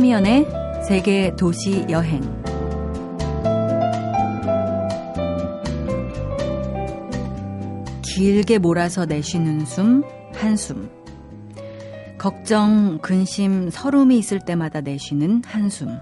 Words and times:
타미연의 0.00 0.46
세계 0.82 1.36
도시 1.36 1.84
여행. 1.90 2.22
길게 8.00 8.56
몰아서 8.56 9.04
내쉬는 9.04 9.66
숨, 9.66 10.02
한숨. 10.32 10.88
걱정, 12.16 12.98
근심, 13.02 13.68
서름이 13.68 14.16
있을 14.16 14.40
때마다 14.40 14.80
내쉬는 14.80 15.42
한숨. 15.44 15.98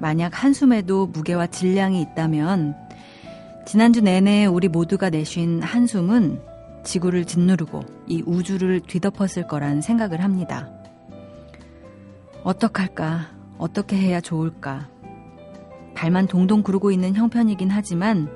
만약 0.00 0.42
한숨에도 0.42 1.06
무게와 1.06 1.46
질량이 1.46 2.00
있다면 2.02 2.74
지난주 3.64 4.00
내내 4.00 4.46
우리 4.46 4.66
모두가 4.66 5.08
내쉰 5.08 5.60
한숨은 5.60 6.42
지구를 6.82 7.26
짓누르고 7.26 7.84
이 8.08 8.24
우주를 8.26 8.80
뒤덮었을 8.80 9.46
거란 9.46 9.80
생각을 9.80 10.24
합니다. 10.24 10.73
어떡할까? 12.44 13.30
어떻게 13.58 13.96
해야 13.96 14.20
좋을까? 14.20 14.88
발만 15.94 16.26
동동 16.26 16.62
구르고 16.62 16.90
있는 16.90 17.14
형편이긴 17.14 17.70
하지만 17.70 18.28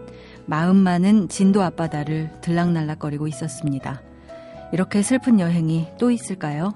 마음만은 0.46 1.28
진도 1.28 1.62
앞바다를 1.62 2.40
들락날락거리고 2.40 3.28
있었습니다. 3.28 4.00
이렇게 4.72 5.02
슬픈 5.02 5.38
여행이 5.38 5.88
또 5.98 6.10
있을까요? 6.10 6.72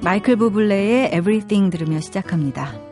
마이클 0.00 0.36
부블레의 0.36 1.06
Everything 1.14 1.70
들으며 1.70 2.00
시작합니다. 2.00 2.91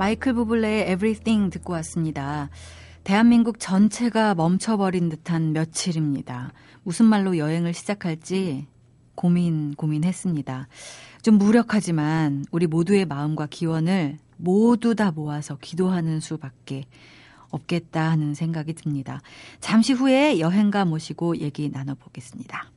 마이클 0.00 0.32
부블레의 0.32 0.92
Everything 0.92 1.50
듣고 1.50 1.74
왔습니다. 1.74 2.48
대한민국 3.04 3.60
전체가 3.60 4.34
멈춰버린 4.34 5.10
듯한 5.10 5.52
며칠입니다. 5.52 6.54
무슨 6.84 7.04
말로 7.04 7.36
여행을 7.36 7.74
시작할지 7.74 8.66
고민, 9.14 9.74
고민했습니다. 9.74 10.68
좀 11.20 11.36
무력하지만 11.36 12.46
우리 12.50 12.66
모두의 12.66 13.04
마음과 13.04 13.48
기원을 13.50 14.16
모두 14.38 14.94
다 14.94 15.10
모아서 15.10 15.58
기도하는 15.60 16.20
수밖에 16.20 16.86
없겠다 17.50 18.10
하는 18.10 18.34
생각이 18.34 18.74
듭니다. 18.74 19.20
잠시 19.60 19.92
후에 19.92 20.38
여행가 20.38 20.84
모시고 20.84 21.38
얘기 21.38 21.70
나눠보겠습니다. 21.70 22.70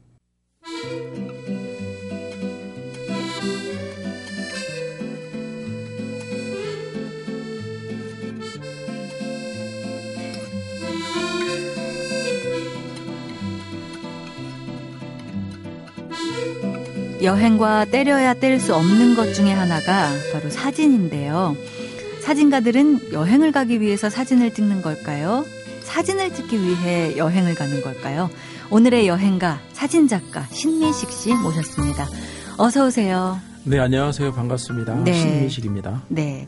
여행과 17.22 17.86
때려야 17.86 18.34
뗄 18.34 18.60
수 18.60 18.76
없는 18.76 19.16
것 19.16 19.34
중에 19.34 19.54
하나가 19.54 20.10
바로 20.34 20.50
사진인데요. 20.50 21.56
사진가들은 22.24 23.12
여행을 23.12 23.52
가기 23.52 23.82
위해서 23.82 24.10
사진을 24.10 24.54
찍는 24.54 24.82
걸까요? 24.82 25.44
사진을 25.82 26.34
찍기 26.34 26.62
위해 26.64 27.18
여행을 27.18 27.54
가는 27.54 27.82
걸까요? 27.82 28.30
오늘의 28.72 29.08
여행가 29.08 29.60
사진작가 29.74 30.44
신미식 30.50 31.12
씨 31.12 31.34
모셨습니다. 31.34 32.08
어서 32.58 32.86
오세요. 32.88 33.38
네, 33.66 33.78
안녕하세요. 33.78 34.32
반갑습니다. 34.32 35.04
네. 35.04 35.12
신미식입니다. 35.14 36.04
네. 36.08 36.48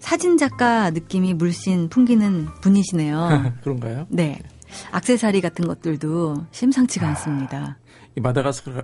사진작가 0.00 0.90
느낌이 0.90 1.32
물씬 1.34 1.88
풍기는 1.88 2.48
분이시네요. 2.60 3.54
그런가요? 3.62 4.06
네. 4.10 4.40
악세사리 4.90 5.40
같은 5.40 5.68
것들도 5.68 6.46
심상치가 6.50 7.06
않습니다. 7.10 7.78
이 8.16 8.20
마다가스카르 8.20 8.82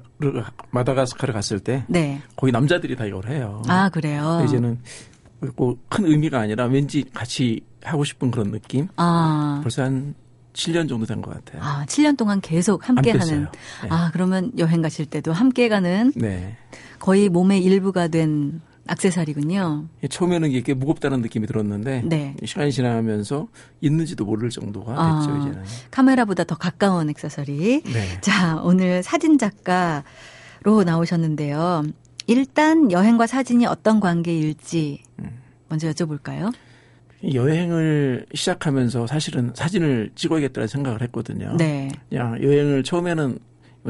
마다가스카르 0.70 1.32
갔을 1.32 1.58
때 1.58 1.84
네. 1.88 2.20
거기 2.36 2.52
남자들이 2.52 2.94
다 2.94 3.04
이걸 3.04 3.28
해요. 3.28 3.62
아 3.66 3.88
그래요. 3.88 4.44
이제는 4.46 4.78
큰 5.88 6.04
의미가 6.06 6.38
아니라 6.40 6.66
왠지 6.66 7.04
같이 7.12 7.60
하고 7.82 8.04
싶은 8.04 8.30
그런 8.30 8.50
느낌. 8.50 8.88
아 8.96 9.60
벌써 9.62 9.82
한 9.84 10.14
7년 10.52 10.88
정도 10.88 11.06
된 11.06 11.22
것 11.22 11.32
같아요. 11.32 11.62
아 11.62 11.84
7년 11.86 12.16
동안 12.16 12.40
계속 12.40 12.88
함께 12.88 13.12
하는. 13.12 13.44
네. 13.82 13.88
아 13.88 14.10
그러면 14.12 14.52
여행 14.58 14.82
가실 14.82 15.06
때도 15.06 15.32
함께 15.32 15.68
가는. 15.68 16.12
네. 16.16 16.56
거의 16.98 17.28
몸의 17.28 17.62
일부가 17.64 18.08
된 18.08 18.60
악세사리군요. 18.86 19.86
처음에는 20.10 20.50
이게 20.50 20.74
무겁다는 20.74 21.20
느낌이 21.22 21.46
들었는데 21.46 22.02
네. 22.06 22.34
시간이 22.44 22.72
지나면서 22.72 23.46
있는지도 23.80 24.24
모를 24.24 24.50
정도가 24.50 24.92
아, 24.96 25.20
됐죠 25.20 25.36
이제는. 25.38 25.64
카메라보다 25.92 26.44
더 26.44 26.56
가까운 26.56 27.08
액세서리. 27.08 27.82
네. 27.84 28.20
자 28.20 28.60
오늘 28.64 29.02
사진 29.04 29.38
작가로 29.38 30.82
나오셨는데요. 30.84 31.84
일단 32.30 32.92
여행과 32.92 33.26
사진이 33.26 33.66
어떤 33.66 33.98
관계일지 33.98 35.02
먼저 35.68 35.90
여쭤볼까요? 35.90 36.54
여행을 37.34 38.24
시작하면서 38.32 39.08
사실은 39.08 39.50
사진을 39.52 40.12
찍어야겠다는 40.14 40.68
생각을 40.68 41.02
했거든요. 41.02 41.56
네. 41.56 41.90
그냥 42.08 42.40
여행을 42.40 42.84
처음에는 42.84 43.36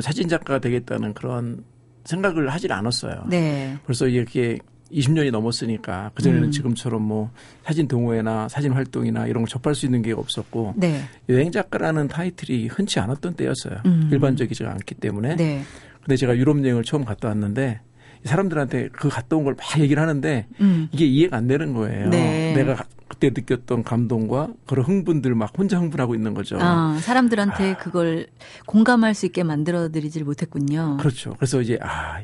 사진 0.00 0.26
작가가 0.26 0.58
되겠다는 0.58 1.12
그런 1.12 1.62
생각을 2.04 2.48
하질 2.48 2.72
않았어요. 2.72 3.24
네. 3.28 3.76
벌써 3.84 4.08
이렇게 4.08 4.58
20년이 4.90 5.30
넘었으니까 5.30 6.10
그전에는 6.14 6.44
음. 6.44 6.50
지금처럼 6.50 7.02
뭐 7.02 7.30
사진 7.62 7.86
동호회나 7.86 8.48
사진 8.48 8.72
활동이나 8.72 9.26
이런 9.26 9.42
걸 9.42 9.48
접할 9.48 9.74
수 9.74 9.84
있는 9.84 10.00
게 10.00 10.12
없었고 10.12 10.76
네. 10.78 11.02
여행 11.28 11.52
작가라는 11.52 12.08
타이틀이 12.08 12.68
흔치 12.68 13.00
않았던 13.00 13.34
때였어요. 13.34 13.82
음. 13.84 14.08
일반적이지 14.10 14.64
가 14.64 14.70
않기 14.70 14.94
때문에. 14.94 15.36
네. 15.36 15.62
근데 16.02 16.16
제가 16.16 16.34
유럽 16.38 16.58
여행을 16.64 16.84
처음 16.84 17.04
갔다 17.04 17.28
왔는데 17.28 17.80
사람들한테 18.25 18.88
그 18.92 19.08
갔다 19.08 19.36
온 19.36 19.44
걸 19.44 19.54
막 19.54 19.78
얘기를 19.81 20.03
하는데 20.03 20.47
음. 20.60 20.88
이게 20.92 21.06
이해가 21.06 21.36
안 21.36 21.47
되는 21.47 21.72
거예요. 21.75 22.08
네. 22.08 22.53
내가 22.54 22.84
그때 23.08 23.31
느꼈던 23.31 23.82
감동과 23.82 24.48
그런 24.66 24.84
흥분들 24.86 25.34
막 25.34 25.53
혼자 25.58 25.78
흥분하고 25.78 26.14
있는 26.14 26.32
거죠. 26.34 26.58
아, 26.60 26.97
사람들한테 27.00 27.72
아. 27.72 27.76
그걸 27.76 28.26
공감할 28.66 29.14
수 29.14 29.26
있게 29.26 29.42
만들어 29.42 29.91
드리질 29.91 30.25
못했군요. 30.25 30.97
그렇죠. 31.00 31.34
그래서 31.34 31.60
이제 31.60 31.78
아, 31.82 32.20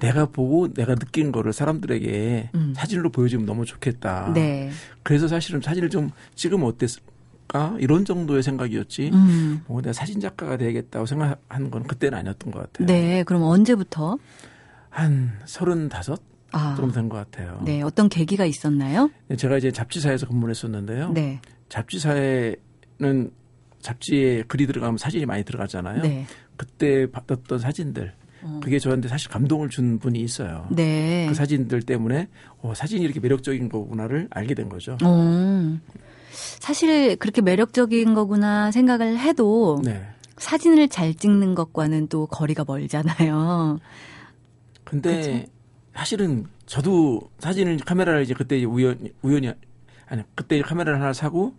내가 0.00 0.26
보고 0.26 0.72
내가 0.72 0.94
느낀 0.94 1.32
거를 1.32 1.52
사람들에게 1.52 2.50
음. 2.54 2.72
사진으로 2.76 3.10
보여주면 3.10 3.46
너무 3.46 3.64
좋겠다. 3.64 4.32
네. 4.34 4.70
그래서 5.02 5.28
사실은 5.28 5.60
사진을 5.62 5.88
좀 5.88 6.10
찍으면 6.34 6.66
어땠을까? 6.66 7.76
이런 7.78 8.04
정도의 8.04 8.42
생각이었지. 8.42 9.10
음. 9.12 9.62
뭐 9.66 9.80
내가 9.80 9.92
사진 9.94 10.20
작가가 10.20 10.56
되겠다고 10.58 11.06
생각하는 11.06 11.70
건 11.70 11.84
그때는 11.84 12.18
아니었던 12.18 12.52
것 12.52 12.60
같아요. 12.60 12.86
네. 12.86 13.22
그럼 13.24 13.42
언제부터? 13.42 14.18
한 14.90 15.32
서른다섯? 15.44 16.20
아, 16.52 16.74
좀 16.76 16.90
된 16.92 17.08
것 17.10 17.16
같아요. 17.16 17.60
네, 17.64 17.82
어떤 17.82 18.08
계기가 18.08 18.46
있었나요? 18.46 19.10
네, 19.28 19.36
제가 19.36 19.58
이제 19.58 19.70
잡지사에서 19.70 20.26
근무를 20.26 20.54
했었는데요. 20.54 21.10
네. 21.12 21.40
잡지사에는 21.68 23.30
잡지에 23.80 24.42
글이 24.48 24.66
들어가면 24.66 24.98
사진이 24.98 25.26
많이 25.26 25.44
들어가잖아요. 25.44 26.02
네. 26.02 26.26
그때 26.56 27.10
받았던 27.10 27.58
사진들, 27.58 28.12
어. 28.42 28.60
그게 28.62 28.78
저한테 28.78 29.08
사실 29.08 29.30
감동을 29.30 29.68
준 29.68 29.98
분이 29.98 30.18
있어요. 30.20 30.66
네. 30.70 31.26
그 31.28 31.34
사진들 31.34 31.82
때문에 31.82 32.28
어, 32.62 32.72
사진이 32.74 33.02
이렇게 33.02 33.20
매력적인 33.20 33.68
거구나를 33.68 34.28
알게 34.30 34.54
된 34.54 34.68
거죠. 34.68 34.96
어. 35.04 35.78
사실 36.60 37.16
그렇게 37.16 37.42
매력적인 37.42 38.14
거구나 38.14 38.70
생각을 38.70 39.18
해도 39.18 39.80
네. 39.84 40.02
사진을 40.38 40.88
잘 40.88 41.14
찍는 41.14 41.54
것과는 41.54 42.08
또 42.08 42.26
거리가 42.26 42.64
멀잖아요. 42.66 43.78
근데 44.88 45.20
그쵸? 45.20 45.52
사실은 45.94 46.46
저도 46.66 47.30
사진을 47.38 47.78
카메라를 47.78 48.22
이제 48.22 48.34
그때 48.34 48.62
우연 48.64 49.10
우연히 49.22 49.52
아니 50.06 50.22
그때 50.34 50.60
카메라를 50.62 51.00
하나 51.00 51.12
사고 51.12 51.54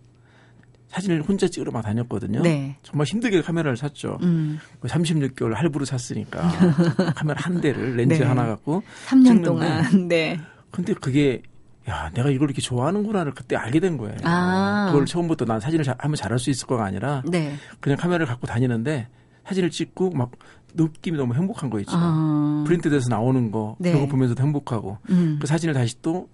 사진을 0.87 1.21
혼자 1.21 1.47
찍으러 1.47 1.71
막 1.71 1.83
다녔거든요. 1.83 2.41
네. 2.41 2.77
정말 2.81 3.05
힘들게 3.05 3.41
카메라를 3.43 3.77
샀죠. 3.77 4.17
음. 4.23 4.57
36개월 4.81 5.53
할부로 5.53 5.85
샀으니까 5.85 6.49
카메라 7.15 7.41
한 7.41 7.61
대를 7.61 7.95
렌즈 7.95 8.15
네. 8.15 8.23
하나 8.23 8.47
갖고 8.47 8.81
3년 9.07 9.25
찍는데. 9.25 9.43
동안. 9.43 9.83
네. 10.09 10.39
근데 10.71 10.93
그게 10.95 11.43
야, 11.87 12.09
내가 12.13 12.29
이걸 12.29 12.49
이렇게 12.49 12.61
좋아하는구나를 12.61 13.33
그때 13.33 13.55
알게 13.55 13.79
된 13.79 13.97
거예요. 13.97 14.15
아. 14.23 14.87
그걸 14.91 15.05
처음부터 15.05 15.45
난 15.45 15.59
사진을 15.59 15.83
잘, 15.85 15.95
하면 15.99 16.15
잘할 16.15 16.39
수 16.39 16.49
있을 16.49 16.67
거가 16.67 16.85
아니라 16.85 17.21
네. 17.27 17.55
그냥 17.79 17.97
카메라를 17.97 18.25
갖고 18.25 18.47
다니는데 18.47 19.07
사진을 19.45 19.69
찍고 19.69 20.11
막 20.11 20.31
느낌이 20.73 21.17
너무 21.17 21.33
행복한 21.33 21.69
거 21.69 21.79
있죠. 21.79 21.91
아. 21.93 22.63
프린트돼서 22.67 23.09
나오는 23.09 23.51
거 23.51 23.75
네. 23.79 23.91
그런 23.91 24.05
거 24.05 24.11
보면서도 24.11 24.41
행복하고 24.43 24.97
음. 25.09 25.37
그 25.41 25.47
사진을 25.47 25.73
다시 25.73 26.01
또 26.01 26.29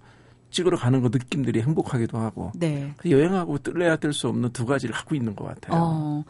찍으러 0.50 0.76
가는 0.76 1.00
거 1.02 1.08
느낌들이 1.08 1.60
행복하기도 1.62 2.18
하고 2.18 2.52
네. 2.54 2.92
그 2.96 3.10
여행하고 3.10 3.58
뜰래야 3.58 3.96
뜰 3.96 4.12
수 4.12 4.28
없는 4.28 4.50
두 4.52 4.64
가지를 4.66 4.94
갖고 4.94 5.14
있는 5.14 5.34
것 5.34 5.44
같아요. 5.46 5.80
어. 5.82 6.24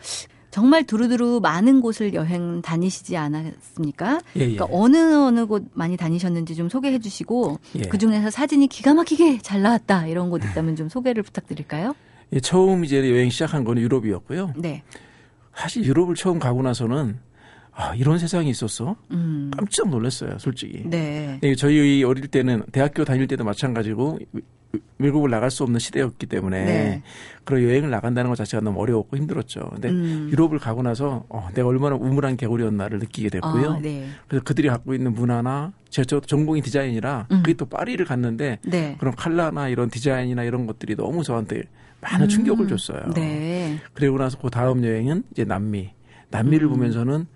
정말 0.50 0.84
두루두루 0.84 1.40
많은 1.42 1.82
곳을 1.82 2.14
여행 2.14 2.62
다니시지 2.62 3.14
않았습니까? 3.14 4.20
예, 4.36 4.40
예. 4.40 4.54
그러니까 4.56 4.66
어느 4.70 4.96
어느 4.96 5.44
곳 5.44 5.64
많이 5.74 5.98
다니셨는지 5.98 6.54
좀 6.54 6.70
소개해 6.70 6.98
주시고 6.98 7.58
예. 7.76 7.82
그 7.82 7.98
중에서 7.98 8.30
사진이 8.30 8.68
기가 8.68 8.94
막히게 8.94 9.40
잘 9.42 9.60
나왔다 9.60 10.06
이런 10.06 10.30
곳 10.30 10.42
있다면 10.42 10.76
좀 10.76 10.88
소개를 10.88 11.22
부탁드릴까요? 11.22 11.94
예, 12.32 12.40
처음 12.40 12.86
이제 12.86 12.98
여행 13.10 13.28
시작한 13.28 13.64
거는 13.64 13.82
유럽이었고요. 13.82 14.54
네. 14.56 14.82
사실 15.54 15.84
유럽을 15.84 16.14
처음 16.14 16.38
가고 16.38 16.62
나서는 16.62 17.18
아, 17.76 17.94
이런 17.94 18.18
세상이 18.18 18.48
있었어? 18.48 18.96
음. 19.10 19.50
깜짝 19.54 19.90
놀랐어요, 19.90 20.38
솔직히. 20.38 20.82
네. 20.86 21.38
저희 21.58 22.02
어릴 22.04 22.26
때는 22.26 22.62
대학교 22.72 23.04
다닐 23.04 23.26
때도 23.26 23.44
마찬가지고 23.44 24.18
외국을 24.98 25.30
나갈 25.30 25.50
수 25.50 25.62
없는 25.62 25.78
시대였기 25.78 26.26
때문에 26.26 26.64
네. 26.64 27.02
그런 27.44 27.62
여행을 27.62 27.90
나간다는 27.90 28.30
것 28.30 28.36
자체가 28.36 28.62
너무 28.62 28.80
어려웠고 28.80 29.18
힘들었죠. 29.18 29.68
근데 29.74 29.90
음. 29.90 30.28
유럽을 30.32 30.58
가고 30.58 30.82
나서 30.82 31.24
어, 31.28 31.48
내가 31.54 31.68
얼마나 31.68 31.96
우물한 31.96 32.38
개구리였나를 32.38 32.98
느끼게 32.98 33.28
됐고요. 33.28 33.72
아, 33.72 33.78
네. 33.78 34.08
그래서 34.26 34.42
그들이 34.42 34.68
갖고 34.68 34.94
있는 34.94 35.12
문화나 35.12 35.72
제가 35.90 36.20
전공이 36.20 36.62
디자인이라 36.62 37.26
음. 37.30 37.42
그게 37.42 37.52
또 37.54 37.66
파리를 37.66 38.04
갔는데 38.06 38.58
네. 38.64 38.96
그런 38.98 39.14
칼라나 39.14 39.68
이런 39.68 39.90
디자인이나 39.90 40.44
이런 40.44 40.66
것들이 40.66 40.96
너무 40.96 41.22
저한테 41.22 41.64
많은 42.00 42.24
음. 42.24 42.28
충격을 42.28 42.68
줬어요. 42.68 43.12
네. 43.14 43.78
그리고 43.92 44.16
나서 44.16 44.38
그 44.38 44.48
다음 44.48 44.82
여행은 44.82 45.24
이제 45.30 45.44
남미. 45.44 45.90
남미를 46.30 46.66
음. 46.66 46.72
보면서는 46.72 47.26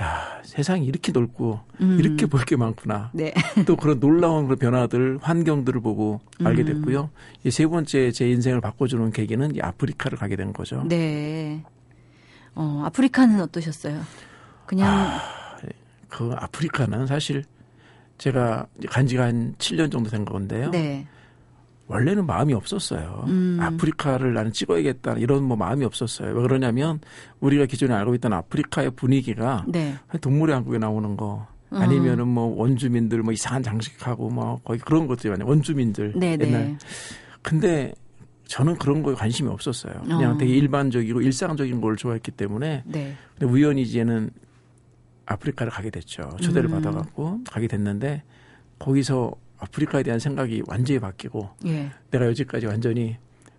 야 0.00 0.40
세상이 0.44 0.84
이렇게 0.86 1.10
넓고 1.12 1.60
음. 1.80 1.98
이렇게 1.98 2.26
볼 2.26 2.44
게 2.44 2.54
많구나. 2.56 3.10
네. 3.14 3.32
또 3.66 3.76
그런 3.76 3.98
놀라운 3.98 4.44
그런 4.44 4.58
변화들, 4.58 5.18
환경들을 5.22 5.80
보고 5.80 6.20
알게 6.44 6.62
음. 6.62 6.66
됐고요. 6.66 7.10
이 7.44 7.50
세 7.50 7.66
번째 7.66 8.10
제 8.12 8.28
인생을 8.28 8.60
바꿔주는 8.60 9.10
계기는 9.12 9.54
이 9.56 9.60
아프리카를 9.60 10.18
가게 10.18 10.36
된 10.36 10.52
거죠. 10.52 10.82
네. 10.86 11.62
어 12.54 12.82
아프리카는 12.86 13.40
어떠셨어요? 13.40 14.00
그냥 14.66 14.88
아, 14.92 15.56
그 16.08 16.32
아프리카는 16.36 17.06
사실 17.06 17.44
제가 18.18 18.66
간 18.88 19.06
지가 19.06 19.24
한 19.24 19.54
7년 19.58 19.90
정도 19.90 20.10
된 20.10 20.24
건데요. 20.24 20.70
네. 20.70 21.06
원래는 21.88 22.26
마음이 22.26 22.52
없었어요. 22.52 23.24
음. 23.28 23.58
아프리카를 23.60 24.34
나는 24.34 24.52
찍어야겠다 24.52 25.14
이런 25.14 25.44
뭐 25.44 25.56
마음이 25.56 25.84
없었어요. 25.84 26.34
왜 26.34 26.42
그러냐면 26.42 27.00
우리가 27.40 27.66
기존에 27.66 27.94
알고 27.94 28.14
있던 28.16 28.32
아프리카의 28.32 28.90
분위기가 28.90 29.64
네. 29.68 29.94
동물의 30.20 30.54
왕국에 30.54 30.78
나오는 30.78 31.16
거 31.16 31.46
어. 31.70 31.76
아니면은 31.76 32.26
뭐 32.28 32.56
원주민들 32.56 33.22
뭐 33.22 33.32
이상한 33.32 33.62
장식하고 33.62 34.30
뭐 34.30 34.60
거의 34.64 34.80
그런 34.80 35.06
것들이 35.06 35.30
많아요. 35.30 35.48
원주민들 35.48 36.12
네네. 36.18 36.36
네. 36.36 36.46
옛날. 36.46 36.78
근데 37.42 37.92
저는 38.46 38.76
그런 38.76 39.02
거에 39.02 39.14
관심이 39.14 39.48
없었어요. 39.48 39.94
그냥 40.02 40.34
어. 40.34 40.38
되게 40.38 40.54
일반적이고 40.54 41.20
일상적인 41.20 41.80
걸 41.80 41.96
좋아했기 41.96 42.32
때문에 42.32 42.82
네. 42.84 43.14
근데 43.38 43.52
우연히 43.52 43.82
이제는 43.82 44.30
아프리카를 45.26 45.70
가게 45.72 45.90
됐죠. 45.90 46.30
초대를 46.40 46.68
음. 46.70 46.74
받아갖고 46.74 47.40
가게 47.48 47.66
됐는데 47.68 48.22
거기서 48.78 49.32
아프리카에 49.58 50.02
대한 50.02 50.18
생각이 50.18 50.62
완전히 50.66 50.98
바뀌고 50.98 51.50
예. 51.66 51.90
내가 52.10 52.26
여지까지 52.26 52.66
완전히 52.66 53.16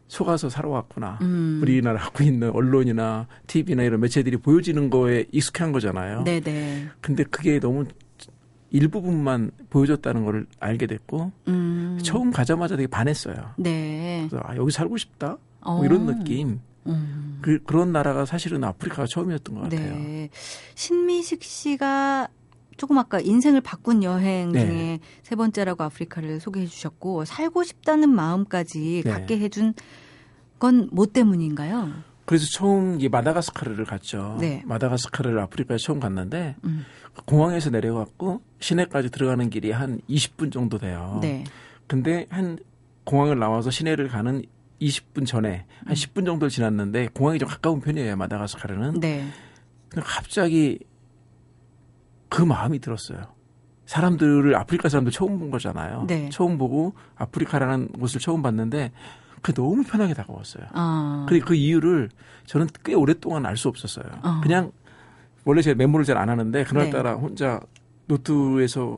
속아서 0.07 0.49
살아왔구나. 0.49 1.19
음. 1.21 1.59
우리나라 1.61 1.99
갖고 1.99 2.23
있는 2.23 2.49
언론이나 2.51 3.27
TV나 3.47 3.83
이런 3.83 3.99
매체들이 3.99 4.38
보여지는 4.38 4.89
거에 4.89 5.25
익숙한 5.31 5.71
거잖아요. 5.71 6.23
네네. 6.23 6.88
근데 7.01 7.23
그게 7.23 7.59
너무 7.59 7.85
일부분만 8.69 9.51
보여줬다는 9.69 10.25
걸 10.25 10.45
알게 10.59 10.88
됐고 10.88 11.31
음. 11.47 12.00
처음 12.03 12.31
가자마자 12.31 12.75
되게 12.75 12.88
반했어요. 12.88 13.53
네. 13.57 14.27
그래서 14.29 14.43
아, 14.47 14.55
여기 14.55 14.71
살고 14.71 14.97
싶다. 14.97 15.38
뭐 15.63 15.85
이런 15.85 16.07
어. 16.07 16.13
느낌. 16.13 16.59
음. 16.85 17.39
그, 17.41 17.61
그런 17.63 17.91
나라가 17.91 18.25
사실은 18.25 18.63
아프리카가 18.63 19.07
처음이었던 19.07 19.55
것 19.55 19.61
같아요. 19.63 19.95
네. 19.95 20.29
신미식 20.75 21.43
씨가 21.43 22.29
조금 22.77 22.97
아까 22.97 23.19
인생을 23.19 23.62
바꾼 23.62 24.03
여행 24.03 24.51
네. 24.51 24.65
중에 24.65 25.00
세 25.24 25.35
번째라고 25.35 25.83
아프리카를 25.83 26.39
소개해 26.39 26.68
주셨고 26.68 27.25
살고 27.25 27.63
싶다는 27.63 28.09
마음까지 28.09 29.01
네. 29.03 29.12
갖게 29.12 29.39
해준 29.39 29.74
건 30.59 30.89
뭐 30.91 31.06
때문인가요? 31.06 31.91
그래서 32.25 32.45
처음 32.51 33.00
이 33.00 33.07
마다가스카르를 33.07 33.85
갔죠. 33.85 34.38
네. 34.39 34.62
마다가스카르를 34.65 35.39
아프리카에 35.39 35.77
처음 35.77 36.00
갔는데 36.00 36.56
음. 36.65 36.83
공항에서 37.25 37.69
내려갔고 37.69 38.41
시내까지 38.59 39.09
들어가는 39.12 39.50
길이 39.50 39.71
한 39.71 40.01
20분 40.09 40.51
정도 40.51 40.77
돼요. 40.77 41.19
네. 41.21 41.44
근데 41.88 42.25
한 42.29 42.57
공항을 43.06 43.39
나와서 43.39 43.71
시내를 43.71 44.09
가는 44.09 44.44
20분 44.81 45.25
전에 45.25 45.65
한 45.85 45.89
음. 45.89 45.94
10분 45.94 46.25
정도 46.25 46.50
지났는데 46.50 47.09
공항이 47.13 47.39
좀 47.39 47.47
가까운 47.47 47.79
편이에요. 47.79 48.18
마다가스카르는. 48.18 49.00
네. 49.00 49.25
갑자기 49.95 50.79
그 52.29 52.41
마음이 52.41 52.79
들었어요. 52.79 53.19
사람들을 53.85 54.53
아프리카 54.56 54.89
사람들 54.89 55.12
처음 55.13 55.39
본 55.39 55.50
거잖아요. 55.50 56.06
네. 56.07 56.29
처음 56.29 56.57
보고 56.57 56.94
아프리카라는 57.15 57.89
곳을 58.00 58.19
처음 58.19 58.41
봤는데 58.41 58.91
그 59.41 59.53
너무 59.53 59.83
편하게 59.83 60.13
다가왔어요. 60.13 60.65
아. 60.74 61.25
근데 61.29 61.44
그 61.45 61.56
이유를 61.56 62.09
저는 62.45 62.68
꽤 62.83 62.94
오랫동안 62.94 63.45
알 63.45 63.56
수 63.56 63.69
없었어요. 63.69 64.06
어. 64.24 64.41
그냥 64.44 64.71
원래 65.45 65.62
제가 65.62 65.75
메모를 65.77 66.06
잘 66.06 66.18
안 66.18 66.27
하는데 66.29 66.63
그날따라 66.65 67.12
네. 67.15 67.18
혼자 67.21 67.62
노트에서 68.07 68.97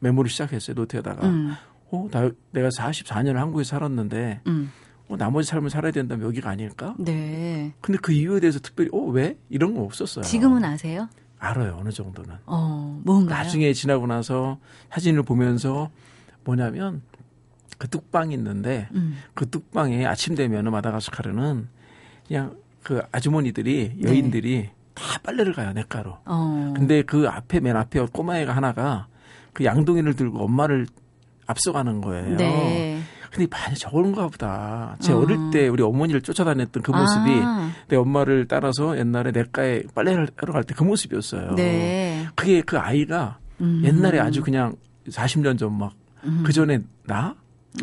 메모를 0.00 0.30
시작했어요. 0.30 0.74
노트에다가 0.74 1.26
음. 1.28 1.52
어, 1.90 2.08
나, 2.10 2.30
내가 2.52 2.68
44년을 2.70 3.34
한국에 3.34 3.64
살았는데 3.64 4.40
음. 4.46 4.72
어, 5.08 5.16
나머지 5.18 5.50
삶을 5.50 5.68
살아야 5.68 5.92
된다면 5.92 6.26
여기가 6.28 6.48
아닐까? 6.48 6.94
네. 6.98 7.74
근데 7.82 7.98
그 8.00 8.12
이유에 8.12 8.40
대해서 8.40 8.58
특별히 8.58 8.88
어, 8.94 8.98
왜? 9.00 9.36
이런 9.50 9.74
거 9.74 9.82
없었어요. 9.82 10.24
지금은 10.24 10.64
아세요? 10.64 11.08
알아요 11.42 11.76
어느 11.80 11.90
정도는. 11.90 12.36
어, 12.46 13.00
뭔가요? 13.04 13.38
나중에 13.38 13.72
지나고 13.72 14.06
나서 14.06 14.58
사진을 14.90 15.24
보면서 15.24 15.90
뭐냐면 16.44 17.02
그 17.78 17.88
뚝방이 17.88 18.32
있는데 18.34 18.88
음. 18.94 19.18
그 19.34 19.50
뚝방에 19.50 20.06
아침 20.06 20.36
되면은 20.36 20.70
마다가스카르는 20.70 21.68
그냥 22.28 22.56
그 22.84 23.02
아주머니들이 23.10 23.94
네. 23.96 24.08
여인들이 24.08 24.56
네. 24.56 24.72
다 24.94 25.18
빨래를 25.22 25.52
가요 25.52 25.72
냇가로. 25.72 26.18
어. 26.24 26.74
근데 26.76 27.02
그 27.02 27.28
앞에 27.28 27.58
맨 27.58 27.76
앞에 27.76 28.06
꼬마애가 28.12 28.54
하나가 28.54 29.08
그 29.52 29.64
양동이를 29.64 30.14
들고 30.14 30.44
엄마를 30.44 30.86
앞서가는 31.46 32.00
거예요. 32.02 32.36
네. 32.36 33.02
근데 33.32 33.46
많이 33.50 33.74
적은가 33.74 34.28
보다. 34.28 34.96
제 35.00 35.12
어. 35.12 35.24
릴 35.24 35.50
때 35.50 35.68
우리 35.68 35.82
어머니를 35.82 36.20
쫓아다녔던 36.20 36.82
그 36.82 36.90
모습이 36.90 37.30
아. 37.42 37.70
내 37.88 37.96
엄마를 37.96 38.46
따라서 38.46 38.96
옛날에 38.98 39.30
내과에 39.30 39.82
빨래를 39.94 40.28
하러 40.36 40.52
갈 40.52 40.64
때 40.64 40.74
그 40.74 40.82
모습이었어요. 40.84 41.54
네. 41.54 42.26
그게 42.34 42.60
그 42.60 42.78
아이가 42.78 43.38
음. 43.60 43.82
옛날에 43.84 44.18
아주 44.20 44.42
그냥 44.42 44.74
40년 45.08 45.58
전 45.58 45.78
막그 45.78 45.94
음. 46.24 46.44
전에 46.52 46.80
나? 47.06 47.34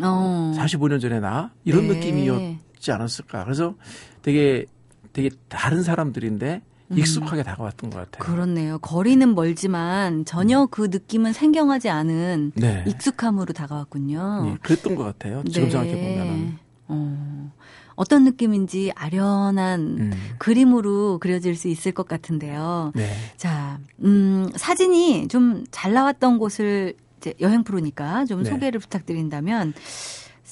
어. 0.02 0.54
45년 0.56 1.00
전에 1.00 1.18
나? 1.18 1.50
이런 1.64 1.88
네. 1.88 1.94
느낌이었지 1.94 2.92
않았을까. 2.92 3.42
그래서 3.44 3.74
되게 4.22 4.66
되게 5.12 5.30
다른 5.48 5.82
사람들인데 5.82 6.54
음. 6.64 6.69
익숙하게 6.98 7.42
다가왔던 7.42 7.90
것 7.90 8.10
같아요. 8.10 8.32
그렇네요. 8.32 8.78
거리는 8.78 9.34
멀지만 9.34 10.24
전혀 10.24 10.62
음. 10.62 10.68
그 10.70 10.88
느낌은 10.90 11.32
생경하지 11.32 11.88
않은 11.88 12.52
네. 12.54 12.84
익숙함으로 12.86 13.52
다가왔군요. 13.52 14.42
네, 14.44 14.56
그랬던 14.62 14.94
것 14.96 15.04
같아요. 15.04 15.42
지금 15.44 15.64
네. 15.68 15.70
생각해 15.70 15.92
보면은. 15.92 16.58
어. 16.88 17.52
어떤 17.94 18.24
느낌인지 18.24 18.92
아련한 18.96 19.80
음. 19.80 20.12
그림으로 20.38 21.18
그려질 21.18 21.54
수 21.54 21.68
있을 21.68 21.92
것 21.92 22.08
같은데요. 22.08 22.92
네. 22.94 23.10
자, 23.36 23.78
음, 24.02 24.48
사진이 24.56 25.28
좀 25.28 25.64
잘 25.70 25.92
나왔던 25.92 26.38
곳을 26.38 26.94
이제 27.18 27.34
여행 27.40 27.62
프로니까 27.62 28.24
좀 28.24 28.42
네. 28.42 28.50
소개를 28.50 28.80
부탁드린다면 28.80 29.74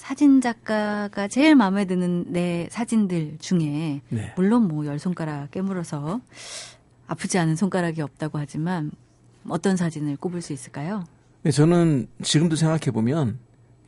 사진 0.08 0.40
작가가 0.40 1.28
제일 1.28 1.54
마음에 1.54 1.84
드는 1.84 2.32
내 2.32 2.66
사진들 2.70 3.36
중에 3.40 4.00
네. 4.08 4.32
물론 4.36 4.66
뭐 4.66 4.86
열 4.86 4.98
손가락 4.98 5.50
깨물어서 5.50 6.22
아프지 7.06 7.36
않은 7.36 7.56
손가락이 7.56 8.00
없다고 8.00 8.38
하지만 8.38 8.90
어떤 9.50 9.76
사진을 9.76 10.16
꼽을 10.16 10.40
수 10.40 10.54
있을까요? 10.54 11.04
네, 11.42 11.50
저는 11.50 12.08
지금도 12.22 12.56
생각해 12.56 12.90
보면 12.90 13.38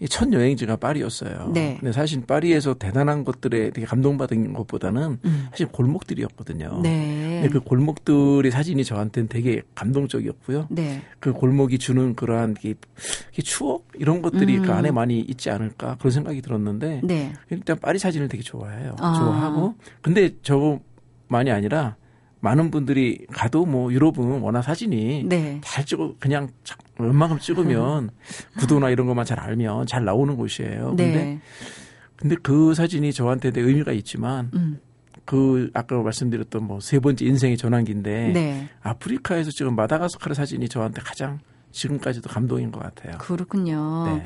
첫 0.08 0.32
여행지가 0.32 0.76
파리였어요. 0.76 1.50
네. 1.52 1.76
근데 1.78 1.92
사실 1.92 2.22
파리에서 2.22 2.74
대단한 2.74 3.24
것들에 3.24 3.70
되게 3.70 3.86
감동받은 3.86 4.54
것보다는 4.54 5.18
음. 5.24 5.46
사실 5.50 5.66
골목들이었거든요. 5.66 6.80
네. 6.82 7.40
근데 7.42 7.48
그 7.50 7.60
골목들의 7.60 8.50
사진이 8.50 8.84
저한테는 8.84 9.28
되게 9.28 9.62
감동적이었고요. 9.74 10.68
네. 10.70 11.02
그 11.18 11.32
골목이 11.32 11.78
주는 11.78 12.14
그러한 12.14 12.54
게, 12.54 12.74
추억 13.44 13.88
이런 13.94 14.22
것들이 14.22 14.56
그 14.56 14.62
음. 14.62 14.66
그 14.66 14.72
안에 14.72 14.90
많이 14.90 15.20
있지 15.20 15.50
않을까 15.50 15.96
그런 15.98 16.10
생각이 16.12 16.40
들었는데 16.40 17.00
네. 17.04 17.32
일단 17.50 17.78
파리 17.78 17.98
사진을 17.98 18.28
되게 18.28 18.42
좋아해요. 18.42 18.96
아. 19.00 19.14
좋아하고 19.14 19.74
근데 20.00 20.30
저 20.42 20.80
만이 21.28 21.50
아니라 21.50 21.96
많은 22.40 22.70
분들이 22.70 23.26
가도 23.32 23.66
뭐 23.66 23.92
유럽은 23.92 24.40
워낙 24.40 24.62
사진이 24.62 25.24
네. 25.28 25.60
잘 25.62 25.84
찍어 25.84 26.14
그냥 26.18 26.48
웬만큼 26.98 27.38
찍으면 27.38 28.10
구도나 28.58 28.90
이런 28.90 29.06
것만 29.06 29.24
잘 29.24 29.38
알면 29.38 29.86
잘 29.86 30.04
나오는 30.04 30.36
곳이에요. 30.36 30.94
네. 30.96 31.04
근데 31.12 31.40
근데 32.16 32.36
그 32.42 32.74
사진이 32.74 33.12
저한테 33.12 33.50
되 33.50 33.60
의미가 33.60 33.92
있지만 33.92 34.50
음. 34.54 34.80
그 35.24 35.70
아까 35.74 35.96
말씀드렸던 36.02 36.64
뭐 36.64 36.80
세 36.80 36.98
번째 36.98 37.24
인생의 37.24 37.56
전환기인데 37.56 38.32
네. 38.32 38.68
아프리카에서 38.82 39.50
지금 39.50 39.76
마다가스카르 39.76 40.34
사진이 40.34 40.68
저한테 40.68 41.02
가장 41.02 41.38
지금까지도 41.72 42.28
감동인 42.28 42.72
것 42.72 42.80
같아요. 42.80 43.18
그렇군요. 43.18 44.04
네. 44.06 44.24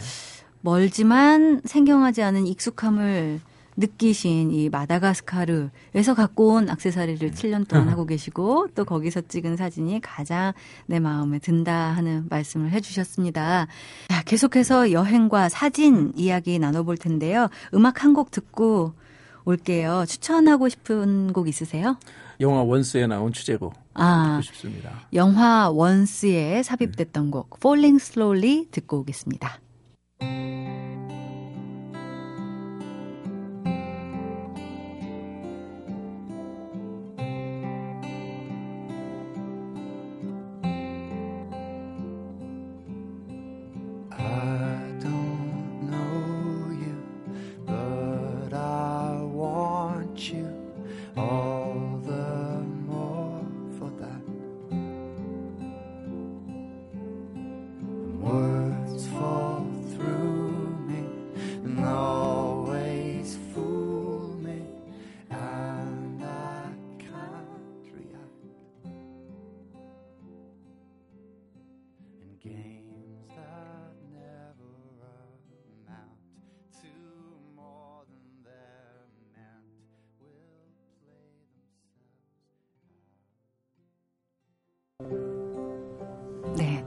멀지만 0.61 1.61
생경하지 1.64 2.23
않은 2.23 2.47
익숙함을 2.47 3.40
느끼신 3.76 4.50
이 4.50 4.69
마다가스카르에서 4.69 6.14
갖고 6.16 6.54
온 6.54 6.69
악세사리를 6.71 7.31
7년 7.33 7.66
동안 7.69 7.88
하고 7.90 8.07
계시고 8.07 8.69
또 8.75 8.85
거기서 8.85 9.23
찍은 9.28 9.57
사진이 9.57 10.00
가장 10.00 10.52
내 10.87 10.99
마음에 11.00 11.38
든다 11.38 11.73
하는 11.93 12.26
말씀을 12.31 12.71
해주셨습니다. 12.71 13.66
자, 14.09 14.23
계속해서 14.25 14.93
여행과 14.93 15.49
사진 15.49 16.12
이야기 16.16 16.59
나눠볼 16.59 16.97
텐데요. 16.97 17.49
음악 17.75 18.02
한 18.02 18.14
곡 18.14 18.31
듣고 18.31 18.93
올게요. 19.45 20.04
추천하고 20.07 20.69
싶은 20.69 21.33
곡 21.33 21.49
있으세요? 21.49 21.97
영화 22.40 22.62
원스에 22.62 23.07
나온 23.09 23.33
주제곡 23.33 23.75
아, 23.95 24.38
듣고 24.40 24.43
싶습니다. 24.43 24.90
영화 25.12 25.69
원스에 25.71 26.62
삽입됐던 26.62 27.31
곡 27.33 27.50
Falling 27.59 28.00
Slowly 28.00 28.69
듣고 28.71 28.99
오겠습니다. 29.00 29.59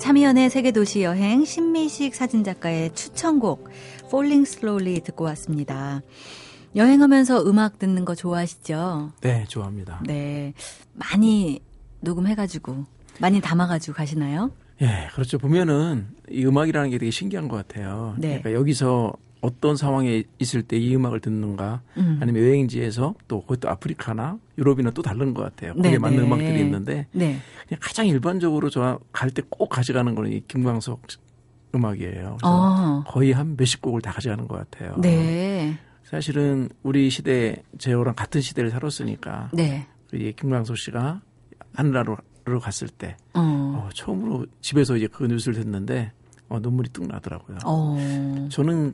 참이연의 0.08 0.50
세계도시 0.50 1.04
여행 1.04 1.44
신미식 1.44 2.16
사진작가의 2.16 2.96
추천곡 2.96 3.70
Falling 4.06 4.50
Slowly 4.50 5.02
듣고 5.02 5.26
왔습니다. 5.26 6.02
여행하면서 6.78 7.44
음악 7.46 7.78
듣는 7.78 8.06
거 8.06 8.16
좋아하시죠? 8.16 9.12
네, 9.20 9.44
좋아합니다. 9.50 10.02
네. 10.06 10.54
많이 10.94 11.60
녹음해가지고, 12.00 12.86
많이 13.20 13.42
담아가지고 13.42 13.98
가시나요? 13.98 14.52
예, 14.82 15.10
그렇죠. 15.14 15.38
보면은 15.40 16.08
이 16.30 16.46
음악이라는 16.46 16.90
게 16.90 17.00
되게 17.00 17.12
신기한 17.12 17.50
것 17.50 17.58
같아요. 17.58 18.16
네. 18.18 18.40
그러니까 18.40 18.54
여기서 18.54 19.12
어떤 19.41 19.75
상황에 19.75 20.24
있을 20.39 20.63
때 20.63 20.77
이 20.77 20.96
음악을 20.96 21.20
듣는가 21.20 21.82
음. 21.98 22.20
아니면 22.22 22.44
여행지에서 22.44 23.15
또 23.27 23.41
그것도 23.41 23.70
아프리카나 23.70 24.38
유럽이나 24.58 24.91
또 24.91 25.01
다른 25.01 25.34
것 25.34 25.44
같아요. 25.44 25.74
거기에 25.75 25.91
네, 25.91 25.98
맞는 26.00 26.17
네. 26.20 26.24
음악들이 26.25 26.60
있는데 26.62 27.08
네. 27.12 27.38
그냥 27.67 27.79
가장 27.82 28.08
일반적으로 28.08 28.70
저 28.70 29.00
갈 29.13 29.29
때 29.32 29.41
꼭 29.50 29.70
가져가는 29.70 30.13
거는 30.15 30.32
이 30.32 30.41
김광석 30.48 31.01
음악이에요. 31.75 32.12
그래서 32.13 32.38
아. 32.44 33.03
거의 33.08 33.32
한 33.34 33.56
몇십 33.58 33.82
곡을 33.82 34.01
다 34.01 34.12
가져가는 34.12 34.48
것 34.48 34.58
같아요. 34.58 34.96
네. 35.01 35.77
사실은 36.03 36.70
우리 36.84 37.10
시대 37.10 37.62
제호랑 37.77 38.15
같은 38.15 38.39
시대를 38.41 38.72
살았으니까 38.72 39.50
네. 39.53 39.86
이 40.13 40.32
김광석 40.34 40.77
씨가 40.77 41.22
하늘나라로 41.74 42.17
갔을 42.62 42.88
때 42.88 43.17
어. 43.34 43.41
어, 43.41 43.89
처음으로 43.94 44.46
집에서 44.62 44.96
이제 44.96 45.08
그 45.08 45.25
뉴스를 45.25 45.62
듣는데 45.62 46.12
어, 46.50 46.60
눈물이 46.60 46.89
뚝 46.89 47.08
나더라고요. 47.08 47.58
어. 47.65 48.48
저는 48.50 48.94